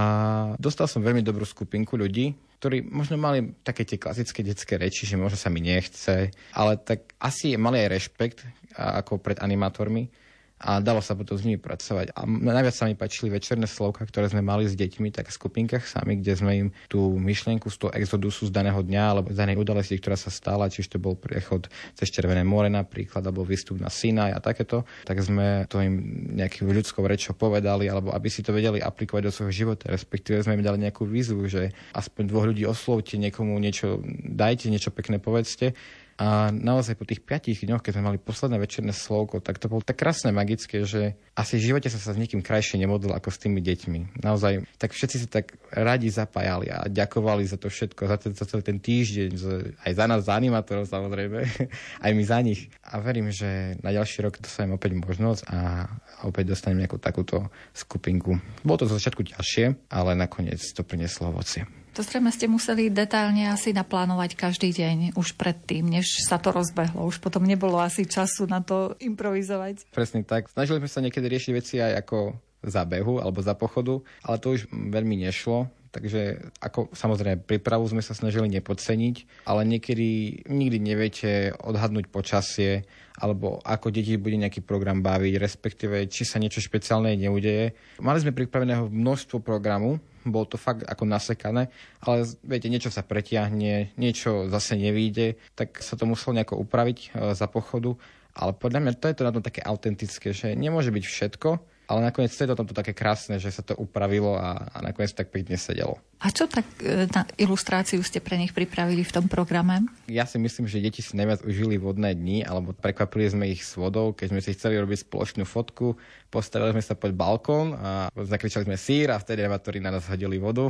[0.59, 5.15] dostal som veľmi dobrú skupinku ľudí, ktorí možno mali také tie klasické detské reči, že
[5.15, 8.39] možno sa mi nechce, ale tak asi mali aj rešpekt
[8.75, 10.11] ako pred animátormi
[10.59, 12.19] a dalo sa potom s nimi pracovať.
[12.19, 15.87] A najviac sa mi páčili večerné slovka, ktoré sme mali s deťmi, tak v skupinkách
[15.87, 19.63] sami, kde sme im tú myšlienku z toho exodusu z daného dňa alebo z danej
[19.63, 23.87] udalosti, ktorá sa stala, či to bol priechod cez Červené more napríklad, alebo výstup na
[23.87, 25.95] Sinaj a takéto, tak sme to im
[26.35, 30.59] nejakým ľudskou rečou povedali, alebo aby si to vedeli aplikovať do svojho života, respektíve sme
[30.59, 35.79] im dali nejakú výzvu, že aspoň dvoch ľudí oslovte, niekomu niečo dajte, niečo pekné povedzte
[36.19, 39.87] a naozaj po tých piatich dňoch, keď sme mali posledné večerné slovko, tak to bolo
[39.87, 43.39] tak krásne magické, že asi v živote sa sa s nikým krajšie nemodlil ako s
[43.39, 44.19] tými deťmi.
[44.27, 48.51] Naozaj, tak všetci sa tak radi zapájali a ďakovali za to všetko, za, ten, za
[48.51, 49.31] celý ten týždeň,
[49.79, 51.39] aj za nás, za animátorov samozrejme,
[52.07, 52.67] aj my za nich.
[52.83, 55.87] A verím, že na ďalší rok dostanem opäť možnosť a
[56.27, 58.43] opäť dostanem nejakú takúto skupinku.
[58.67, 61.63] Bolo to zo začiatku ťažšie, ale nakoniec to prinieslo ovocie.
[61.99, 67.03] To zrejme ste museli detálne asi naplánovať každý deň už predtým, než sa to rozbehlo.
[67.03, 69.91] Už potom nebolo asi času na to improvizovať.
[69.91, 70.47] Presne tak.
[70.47, 74.55] Snažili sme sa niekedy riešiť veci aj ako za behu alebo za pochodu, ale to
[74.55, 75.67] už veľmi nešlo.
[75.91, 82.87] Takže ako samozrejme prípravu sme sa snažili nepodceniť, ale niekedy nikdy neviete odhadnúť počasie
[83.19, 87.75] alebo ako deti bude nejaký program baviť, respektíve či sa niečo špeciálne neudeje.
[87.99, 93.91] Mali sme pripraveného množstvo programu, bolo to fakt ako nasekané, ale viete, niečo sa pretiahne,
[93.99, 97.99] niečo zase nevíde, tak sa to muselo nejako upraviť e, za pochodu.
[98.39, 101.51] Ale podľa mňa to je to na tom také autentické, že nemôže byť všetko,
[101.89, 105.09] ale nakoniec to je to tomto také krásne, že sa to upravilo a, a nakoniec
[105.17, 105.97] tak pekne sedelo.
[106.21, 109.89] A čo tak e, na ilustráciu ste pre nich pripravili v tom programe?
[110.05, 113.73] Ja si myslím, že deti si najviac užili vodné dni, alebo prekvapili sme ich s
[113.81, 115.97] vodou, keď sme si chceli robiť spoločnú fotku,
[116.29, 120.37] postavili sme sa pod balkón a zakričali sme sír a vtedy revatóri na nás hodili
[120.37, 120.69] vodu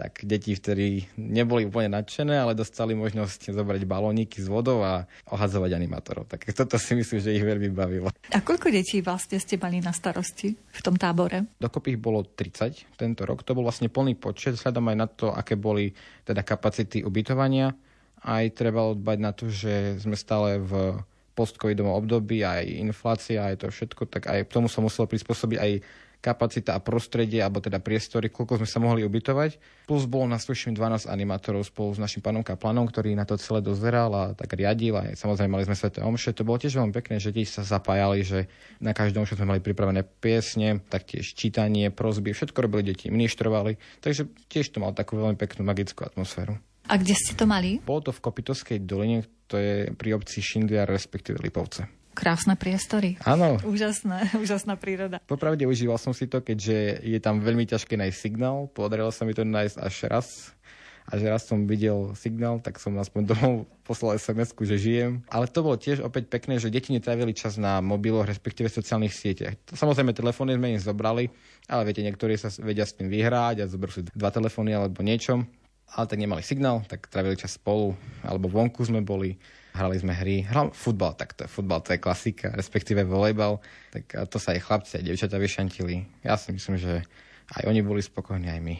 [0.00, 5.76] tak deti vtedy neboli úplne nadšené, ale dostali možnosť zobrať balóniky s vodou a ohadzovať
[5.76, 6.24] animátorov.
[6.24, 8.08] Tak toto si myslím, že ich veľmi bavilo.
[8.32, 11.52] A koľko detí vlastne ste mali na starosti v tom tábore?
[11.60, 13.44] Dokopy ich bolo 30 tento rok.
[13.44, 15.92] To bol vlastne plný počet, vzhľadom aj na to, aké boli
[16.24, 17.76] teda kapacity ubytovania.
[18.24, 20.96] Aj treba dbať na to, že sme stále v
[21.36, 25.72] postcovidovom období, aj inflácia, aj to všetko, tak aj k tomu sa muselo prispôsobiť aj
[26.20, 29.56] kapacita a prostredie, alebo teda priestory, koľko sme sa mohli ubytovať.
[29.88, 33.64] Plus bolo nás tuším 12 animátorov spolu s našim pánom Kaplanom, ktorý na to celé
[33.64, 34.94] dozeral a tak riadil.
[35.00, 36.36] A samozrejme mali sme sveté omše.
[36.36, 39.60] To bolo tiež veľmi pekné, že deti sa zapájali, že na každom omše sme mali
[39.64, 44.04] pripravené piesne, taktiež čítanie, prozby, všetko robili deti, mništrovali.
[44.04, 46.60] Takže tiež to mal takú veľmi peknú magickú atmosféru.
[46.90, 47.78] A kde ste to mali?
[47.80, 51.99] Bolo to v Kopitovskej doline, to je pri obci Šindliar, respektíve Lipovce.
[52.12, 53.16] Krásne priestory.
[53.22, 53.56] Áno.
[53.62, 55.22] Úžasné, úžasná príroda.
[55.24, 58.66] Popravde užíval som si to, keďže je tam veľmi ťažké nájsť signál.
[58.70, 60.28] Podarilo sa mi to nájsť až raz.
[61.10, 65.26] A že raz som videl signál, tak som aspoň domov poslal sms že žijem.
[65.26, 69.58] Ale to bolo tiež opäť pekné, že deti netrávili čas na mobiloch, respektíve sociálnych sieťach.
[69.74, 71.26] Samozrejme, telefóny sme im zobrali,
[71.66, 75.42] ale viete, niektorí sa vedia s tým vyhrať a zoberú si dva telefóny alebo niečo.
[75.90, 79.34] Ale tak nemali signál, tak trávili čas spolu, alebo vonku sme boli
[79.74, 83.62] hrali sme hry, hral futbal, tak to, futbal to je klasika, respektíve volejbal,
[83.94, 86.06] tak to sa aj chlapci a devčatá vyšantili.
[86.26, 87.06] Ja si myslím, že
[87.58, 88.76] aj oni boli spokojní, aj my.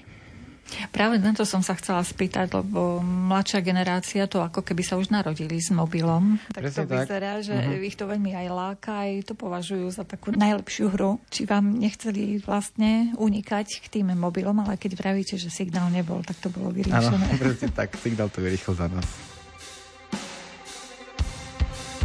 [0.94, 5.10] Práve na to som sa chcela spýtať, lebo mladšia generácia to ako keby sa už
[5.10, 6.38] narodili s mobilom.
[6.54, 7.46] Tak Presne to vyzerá, tak.
[7.50, 7.82] že uh-huh.
[7.82, 11.18] ich to veľmi aj láka, aj to považujú za takú najlepšiu hru.
[11.26, 16.38] Či vám nechceli vlastne unikať k tým mobilom, ale keď vravíte, že signál nebol, tak
[16.38, 17.26] to bolo vyriešené.
[17.26, 19.29] Áno, presne tak, signál to vyrýchol za nás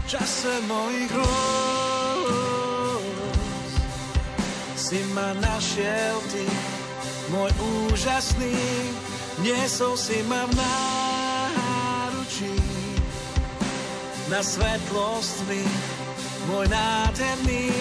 [0.06, 1.66] čase mojich rôz
[4.86, 6.45] si ma našiel ty,
[7.34, 7.49] môj
[7.89, 8.53] úžasný,
[9.41, 12.53] niesol si ma v náručí.
[14.30, 15.66] Na svetlosť mi,
[16.53, 17.74] môj nádherný,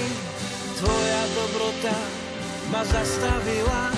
[0.81, 1.99] tvoja dobrota
[2.72, 3.93] ma zastavila,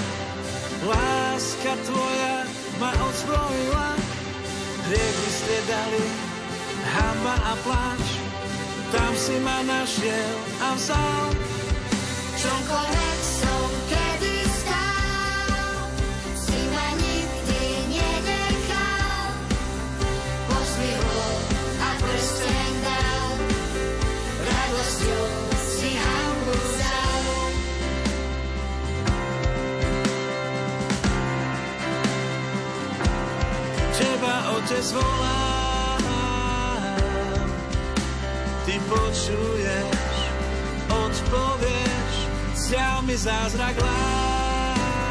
[0.83, 2.43] láska tvoja
[2.83, 3.95] ma odzbrojila,
[4.91, 6.36] hriech vystriedali
[6.95, 8.05] hamba a pláč,
[8.95, 11.29] tam si ma našiel a vzal.
[12.37, 15.75] Čomkoľvek som kedy stál,
[16.37, 19.25] si ma nikdy nenechal.
[20.47, 21.35] Pozdvihol
[21.81, 23.27] a prsten dal,
[24.47, 25.27] radosťou
[25.59, 27.25] si hambu vzal.
[33.97, 35.46] Teba, Otec, volá,
[38.89, 39.99] počuješ,
[40.91, 42.13] odpovieš,
[42.55, 45.07] zjav mi zázrak lásky.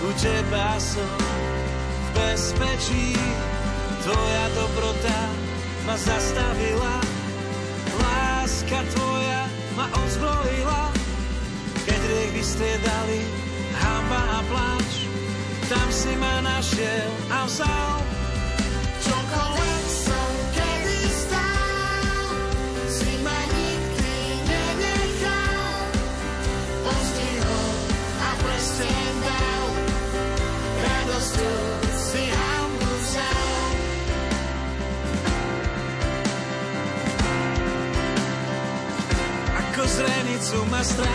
[0.00, 1.16] U teba som
[2.00, 3.16] v bezpečí,
[4.04, 5.20] tvoja dobrota
[5.86, 7.00] ma zastavila,
[8.00, 9.42] láska tvoja
[9.76, 10.92] ma ozbrojila,
[11.84, 13.20] keď riek vystriedali
[13.76, 15.06] hamba a pláč,
[15.68, 17.98] tam si ma našiel a vzal.
[19.06, 19.85] Čokoľvek
[40.46, 41.10] zrenicu ma stráž.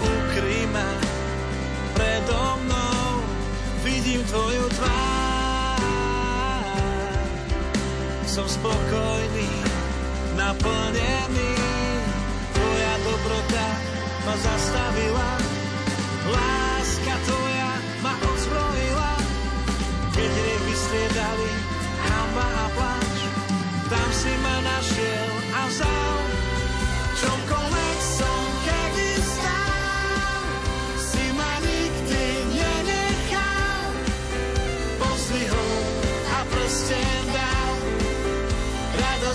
[0.00, 0.88] Ukry ma
[1.92, 3.20] predo mnou
[3.84, 5.80] Vidím tvoju tvár.
[8.24, 9.50] Som spokojný,
[10.36, 11.09] naplnený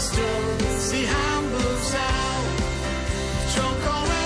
[0.06, 0.38] radosťou
[0.78, 2.44] si hambu vzal.
[3.26, 4.26] V čomkoľvek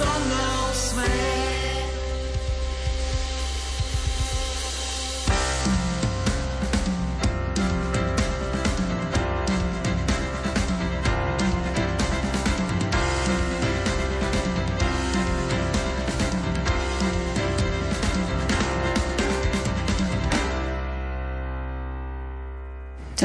[0.00, 1.49] otec so mnou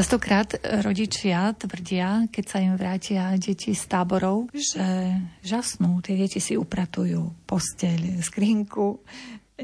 [0.05, 4.85] Častokrát rodičia tvrdia, keď sa im vrátia deti z táborov, že
[5.41, 9.01] žasnú, tie deti si upratujú posteľ, skrinku.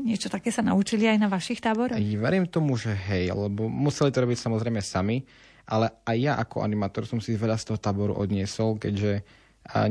[0.02, 1.94] Niečo také sa naučili aj na vašich táboroch?
[1.94, 5.22] Verím tomu, že hej, lebo museli to robiť samozrejme sami,
[5.70, 9.22] ale aj ja ako animátor som si veľa z toho táboru odniesol, keďže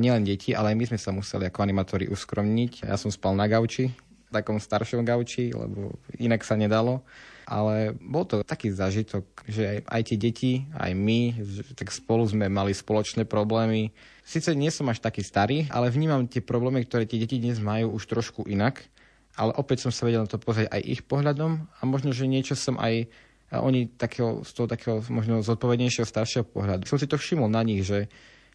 [0.03, 2.91] nielen deti, ale aj my sme sa museli ako animátori uskromniť.
[2.91, 3.95] Ja som spal na gauči,
[4.35, 7.07] takom staršom gauči, lebo inak sa nedalo.
[7.51, 11.35] Ale bol to taký zážitok, že aj, tie deti, aj my,
[11.75, 13.91] tak spolu sme mali spoločné problémy.
[14.23, 17.99] Sice nie som až taký starý, ale vnímam tie problémy, ktoré tie deti dnes majú
[17.99, 18.87] už trošku inak.
[19.35, 22.55] Ale opäť som sa vedel na to pozrieť aj ich pohľadom a možno, že niečo
[22.55, 23.11] som aj
[23.51, 26.87] oni takého, z toho takého možno zodpovednejšieho staršieho pohľadu.
[26.87, 28.07] Som si to všimol na nich, že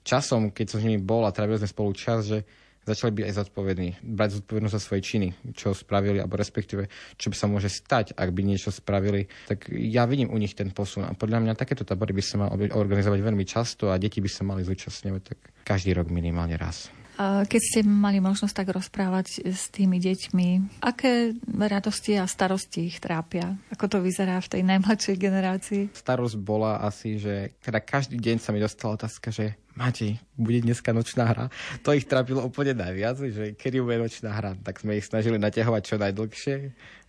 [0.08, 2.48] časom, keď som s nimi bol a trávil sme spolu čas, že
[2.86, 5.28] začali byť aj zodpovední, brať zodpovednosť za svoje činy,
[5.58, 9.26] čo spravili, alebo respektíve, čo by sa môže stať, ak by niečo spravili.
[9.50, 12.70] Tak ja vidím u nich ten posun a podľa mňa takéto tabory by sa mali
[12.70, 16.94] organizovať veľmi často a deti by sa mali zúčastňovať tak každý rok minimálne raz.
[17.16, 23.56] Keď ste mali možnosť tak rozprávať s tými deťmi, aké radosti a starosti ich trápia?
[23.72, 25.84] Ako to vyzerá v tej najmladšej generácii?
[25.96, 30.96] Starosť bola asi, že teda každý deň sa mi dostala otázka, že Matej, bude dneska
[30.96, 31.46] nočná hra.
[31.84, 34.56] To ich trápilo úplne najviac, že kedy bude nočná hra.
[34.64, 36.56] Tak sme ich snažili naťahovať čo najdlhšie.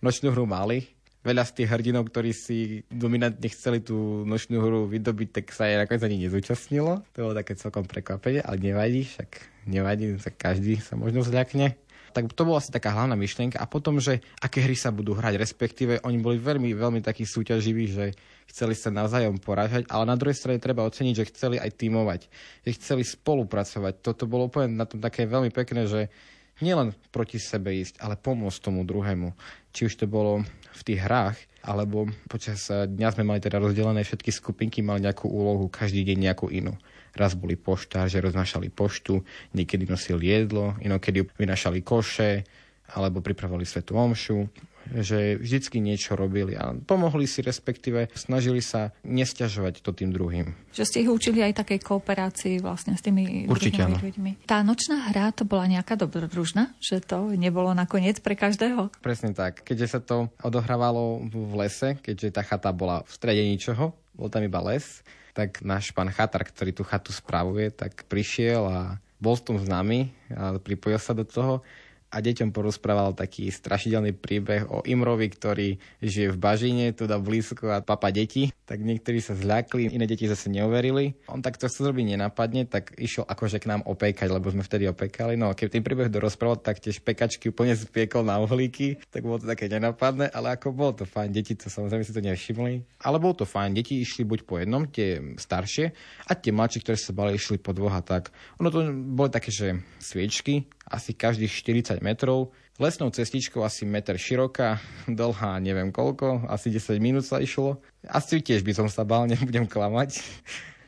[0.03, 0.83] Nočnú hru mali,
[1.23, 5.87] veľa z tých hrdinov, ktorí si dominantne chceli tú nočnú hru vydobiť, tak sa aj
[5.87, 7.07] nakoniec ani nezúčastnilo.
[7.15, 11.79] To bolo také celkom prekvapenie, ale nevadí, však nevadí, tak každý sa možno zľakne.
[12.17, 13.61] Tak to bola asi taká hlavná myšlienka.
[13.61, 17.93] A potom, že aké hry sa budú hrať, respektíve oni boli veľmi, veľmi takí súťaživí,
[17.93, 18.17] že
[18.49, 22.25] chceli sa navzájom porážať, ale na druhej strane treba oceniť, že chceli aj tímovať,
[22.65, 24.01] že chceli spolupracovať.
[24.01, 26.09] Toto bolo úplne na tom také veľmi pekné, že
[26.57, 29.37] nielen proti sebe ísť, ale pomôcť tomu druhému.
[29.69, 30.41] Či už to bolo
[30.73, 35.29] v tých hrách, alebo počas eh, dňa sme mali teda rozdelené všetky skupinky, mali nejakú
[35.29, 36.73] úlohu, každý deň nejakú inú.
[37.17, 39.25] Raz boli poštár, že roznášali poštu,
[39.57, 42.45] niekedy nosili jedlo, inokedy vynašali koše,
[42.93, 44.47] alebo pripravovali svetú omšu,
[44.87, 50.55] že vždycky niečo robili a pomohli si, respektíve snažili sa nesťažovať to tým druhým.
[50.71, 54.05] Že ste ich učili aj takej kooperácii vlastne s tými Určite druhými áno.
[54.07, 54.31] ľuďmi.
[54.47, 56.71] Tá nočná hra to bola nejaká dobrodružná?
[56.79, 58.87] Že to nebolo nakoniec pre každého?
[59.03, 59.67] Presne tak.
[59.67, 64.47] Keďže sa to odohrávalo v lese, keďže tá chata bola v strede ničoho, bol tam
[64.47, 65.03] iba les,
[65.37, 68.79] tak náš pán chatar, ktorý tú chatu spravuje, tak prišiel a
[69.21, 71.61] bol tom s nami a pripojil sa do toho
[72.07, 77.67] a deťom porozprával taký strašidelný príbeh o Imrovi, ktorý žije v Bažine, tu dá blízko
[77.71, 78.51] a papa deti.
[78.67, 81.19] Tak niektorí sa zľakli, iné deti zase neuverili.
[81.27, 85.35] On takto chcel zrobiť nenápadne, tak išiel akože k nám opekať, lebo sme vtedy opekali.
[85.35, 89.39] No a keď ten príbeh dorozprával, tak tiež pekačky úplne spiekol na uhlíky, tak bolo
[89.39, 93.03] to také nenápadné, ale ako bolo to fajn, deti to samozrejme si to nevšimli.
[93.03, 95.91] Ale bolo to fajn, deti išli buď po jednom, tie staršie,
[96.27, 98.31] a tie mladšie, ktoré sa bali, išli po dvoch a tak.
[98.59, 104.79] Ono to boli také, že sviečky, asi každých 40 metrov, lesnou cestičkou asi meter široká,
[105.09, 107.83] dlhá neviem koľko, asi 10 minút sa išlo.
[108.07, 110.23] Asi tiež by som sa bál, nebudem klamať.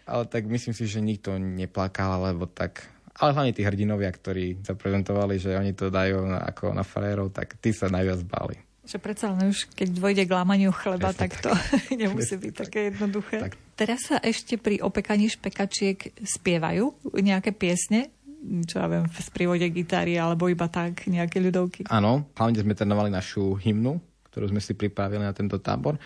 [0.10, 2.90] Ale tak myslím si, že nikto neplakal, lebo tak...
[3.20, 7.36] Ale hlavne tí hrdinovia, ktorí sa prezentovali, že oni to dajú na, ako na farérov,
[7.36, 8.56] tak tí sa najviac báli.
[8.90, 11.52] Že predsa len už, keď dôjde k lámaniu chleba, Presne tak to
[12.00, 12.64] nemusí Presne byť tak.
[12.66, 13.38] také jednoduché.
[13.44, 13.54] Tak.
[13.76, 18.10] Teraz sa ešte pri opekaní špekačiek spievajú nejaké piesne,
[18.40, 21.86] čo ja viem, v sprívode gitary, alebo iba tak, nejaké ľudovky.
[21.92, 24.00] Áno, hlavne sme trénovali našu hymnu,
[24.32, 26.00] ktorú sme si pripravili na tento tábor,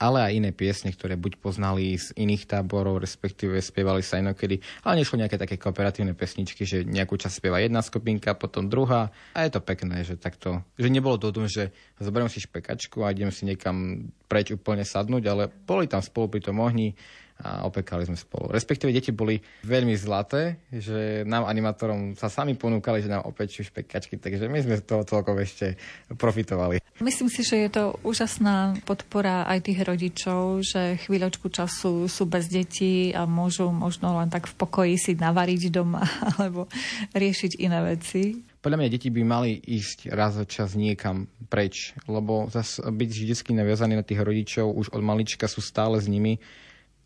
[0.00, 5.04] ale aj iné piesne, ktoré buď poznali z iných táborov, respektíve spievali sa inokedy, ale
[5.04, 9.52] nešlo nejaké také kooperatívne pesničky, že nejakú časť spieva jedna skupinka, potom druhá a je
[9.52, 11.68] to pekné, že takto, že nebolo to tom, že
[12.00, 16.48] zoberiem si špekačku a idem si niekam preč úplne sadnúť, ale boli tam spolu pri
[16.48, 16.96] tom ohni
[17.40, 18.52] a opekali sme spolu.
[18.52, 24.20] Respektíve deti boli veľmi zlaté, že nám animátorom sa sami ponúkali, že nám opečú špekačky,
[24.20, 25.80] takže my sme z toho celkom ešte
[26.14, 26.80] profitovali.
[27.00, 32.52] Myslím si, že je to úžasná podpora aj tých rodičov, že chvíľočku času sú bez
[32.52, 36.04] detí a môžu možno len tak v pokoji si navariť doma
[36.36, 36.68] alebo
[37.16, 38.44] riešiť iné veci.
[38.60, 43.56] Podľa mňa deti by mali ísť raz za čas niekam preč, lebo zase byť vždy
[43.56, 46.36] naviazaný na tých rodičov, už od malička sú stále s nimi,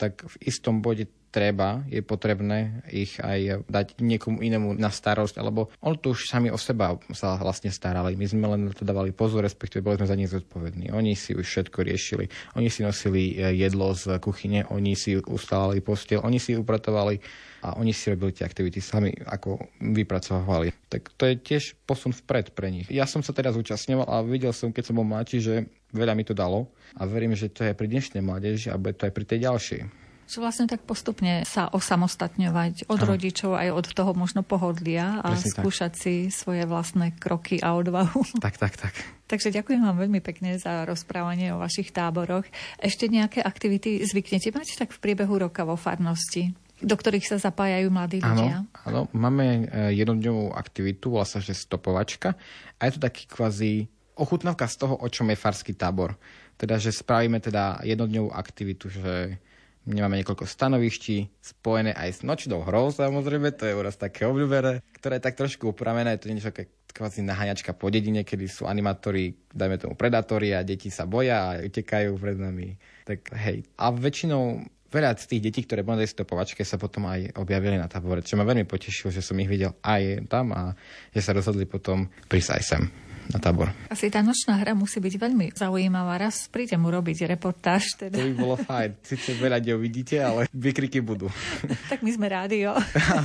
[0.04, 5.66] tak v istom bode treba, je potrebné ich aj dať niekomu inému na starosť, alebo
[5.82, 8.14] on to už sami o seba sa vlastne starali.
[8.14, 10.94] My sme len na to dávali pozor, respektíve boli sme za nich zodpovední.
[10.94, 12.30] Oni si už všetko riešili.
[12.54, 17.18] Oni si nosili e, jedlo z kuchyne, oni si ustávali postiel, oni si upratovali
[17.66, 20.70] a oni si robili tie aktivity sami, ako vypracovali.
[20.86, 22.86] Tak to je tiež posun vpred pre nich.
[22.94, 25.54] Ja som sa teraz zúčastňoval a videl som, keď som bol mladší, že
[25.94, 29.06] veľa mi to dalo a verím, že to je pri dnešnej mládeži a bude to
[29.06, 29.80] aj pri tej ďalšej.
[30.24, 33.08] Že vlastne tak postupne sa osamostatňovať od Áno.
[33.12, 35.60] rodičov aj od toho možno pohodlia a Presne tak.
[35.60, 38.24] skúšať si svoje vlastné kroky a odvahu.
[38.44, 38.96] Tak, tak, tak.
[39.28, 42.44] Takže ďakujem vám veľmi pekne za rozprávanie o vašich táboroch.
[42.80, 47.88] Ešte nejaké aktivity zvyknete mať tak v priebehu roka vo farnosti, do ktorých sa zapájajú
[47.92, 48.64] mladí ľudia?
[48.64, 52.36] Áno, áno, máme e, jednodňovú aktivitu, volá sa, že stopovačka
[52.76, 56.14] a je to taký kvazi ochutnávka z toho, o čom je farský tábor.
[56.54, 59.38] Teda, že spravíme teda jednodňovú aktivitu, že
[59.84, 64.24] my máme niekoľko stanoviští, spojené aj s nočnou hrou, samozrejme, to je u nás také
[64.24, 68.48] obľúbené, ktoré je tak trošku upravené, je to niečo také kvázi naháňačka po dedine, kedy
[68.48, 72.78] sú animátori, dajme tomu predátori a deti sa boja a utekajú pred nami.
[73.04, 73.66] Tak hej.
[73.76, 77.90] A väčšinou veľa z tých detí, ktoré boli na stopovačke, sa potom aj objavili na
[77.90, 80.72] tábore, čo ma veľmi potešilo, že som ich videl aj tam a
[81.10, 82.84] že sa rozhodli potom prísť aj sem
[83.32, 83.72] na tábor.
[83.88, 86.20] Asi tá nočná hra musí byť veľmi zaujímavá.
[86.20, 87.96] Raz prídem urobiť reportáž.
[87.96, 88.20] To Teda.
[88.20, 88.90] by bolo fajn.
[89.00, 91.28] Sice veľa neuvidíte, ale vykriky budú.
[91.92, 92.76] tak my sme rádio.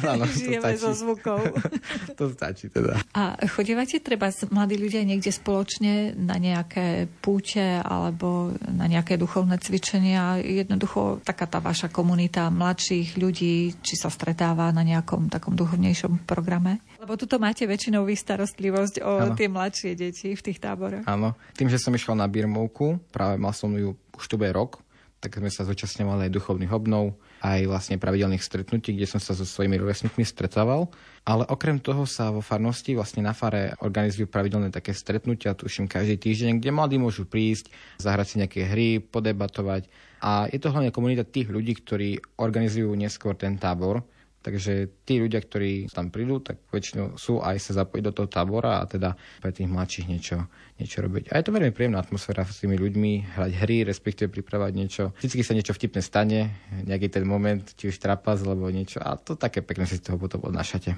[0.05, 0.83] Áno, to Žijeme stačí.
[0.83, 1.39] zo zvukov.
[2.19, 2.99] to stačí teda.
[3.15, 10.39] A chodívate treba mladí ľudia niekde spoločne na nejaké púte alebo na nejaké duchovné cvičenia?
[10.39, 16.79] Jednoducho taká tá vaša komunita mladších ľudí, či sa stretáva na nejakom takom duchovnejšom programe?
[16.99, 19.35] Lebo tuto máte väčšinou vy starostlivosť o Áno.
[19.39, 21.07] tie mladšie deti v tých táboroch.
[21.07, 21.31] Áno.
[21.55, 24.83] Tým, že som išiel na Birmovku, práve mal som ju už bude rok,
[25.19, 29.43] tak sme sa zúčastňovali aj duchovných obnov, aj vlastne pravidelných stretnutí, kde som sa so
[29.47, 30.91] svojimi rovesníkmi stretával.
[31.23, 36.19] Ale okrem toho sa vo farnosti, vlastne na fare organizujú pravidelné také stretnutia, tuším každý
[36.19, 39.87] týždeň, kde mladí môžu prísť, zahrať si nejaké hry, podebatovať.
[40.19, 44.03] A je to hlavne komunita tých ľudí, ktorí organizujú neskôr ten tábor.
[44.49, 48.81] Takže tí ľudia, ktorí tam prídu, tak väčšinou sú aj sa zapojiť do toho tábora
[48.81, 49.13] a teda
[49.45, 50.49] pre tých mladších niečo,
[50.81, 51.29] niečo robiť.
[51.29, 55.03] A je to veľmi príjemná atmosféra s tými ľuďmi, hrať hry, respektíve pripravať niečo.
[55.21, 56.49] Vždycky sa niečo vtipné stane,
[56.81, 58.97] nejaký ten moment, či už trapas alebo niečo.
[58.97, 60.97] A to také pekné si z toho potom odnášate.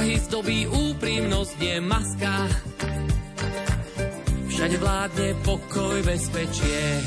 [0.00, 2.48] Vzťahy zdobí úprimnosť, nie maska.
[4.48, 7.04] Všade vládne pokoj, bezpečie.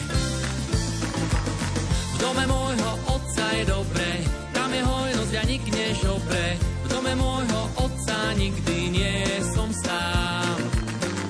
[1.89, 4.09] V dome môjho otca je dobre,
[4.53, 6.45] tam je hojnosť a nik nežobre.
[6.61, 10.57] V dome môjho otca nikdy nie som sám.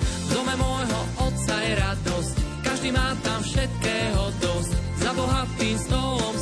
[0.04, 4.72] V dome môjho otca je radosť, každý má tam všetkého dosť.
[5.00, 6.36] Za bohatým stolom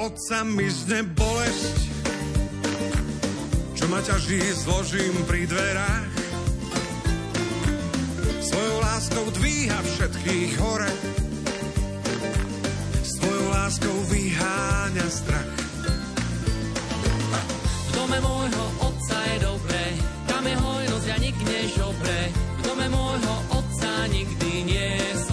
[0.00, 1.76] otca mizne bolesť.
[3.76, 6.12] Čo ma ťaží, zložím pri dverách.
[8.40, 10.92] Svojou láskou dvíha všetkých hore.
[13.04, 15.52] Svojou láskou vyháňa strach.
[17.60, 19.84] V dome môjho otca je dobré,
[20.24, 22.18] tam je hojnosť a nikdy žobre.
[22.32, 25.29] V dome môjho otca nikdy nie je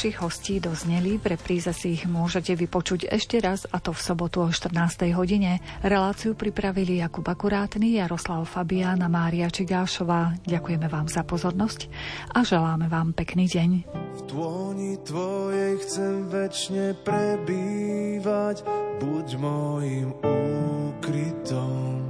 [0.00, 4.40] našich hostí dozneli, v repríze si ich môžete vypočuť ešte raz a to v sobotu
[4.40, 5.12] o 14.
[5.12, 5.60] hodine.
[5.84, 10.40] Reláciu pripravili Jakub Akurátny, Jaroslav Fabián a Mária Čigášová.
[10.48, 11.92] Ďakujeme vám za pozornosť
[12.32, 13.92] a želáme vám pekný deň.
[13.92, 18.64] V tvoni tvojej chcem väčšine prebývať,
[19.04, 22.08] buď mojim úkrytom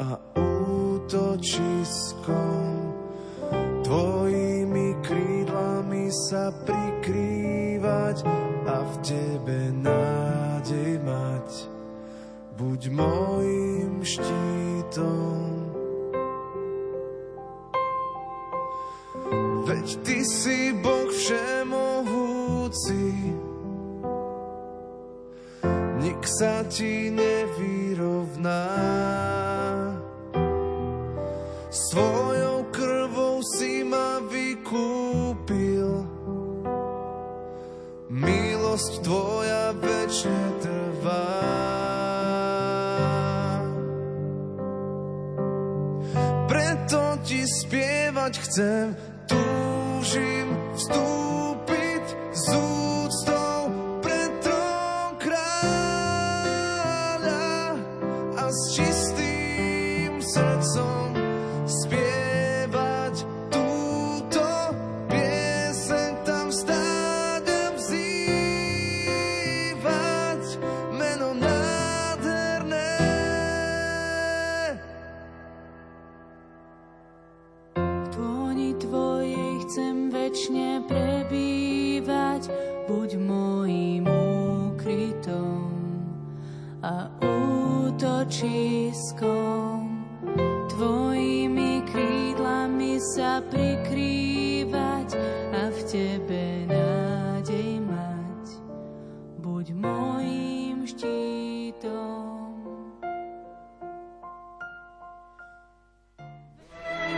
[0.00, 1.76] a útočiskom
[3.84, 4.45] tvojim
[6.10, 8.26] sa prikrývať
[8.66, 11.48] a v tebe nádej mať.
[12.56, 15.38] Buď mojim štítom.
[19.66, 23.04] Veď ty si Boh všemohúci,
[26.00, 28.95] nik sa ti nevyrovná.
[38.76, 41.32] milosť Tvoja večne trvá.
[46.44, 48.92] Preto Ti spievať chcem,
[49.24, 51.25] túžim vstúpiť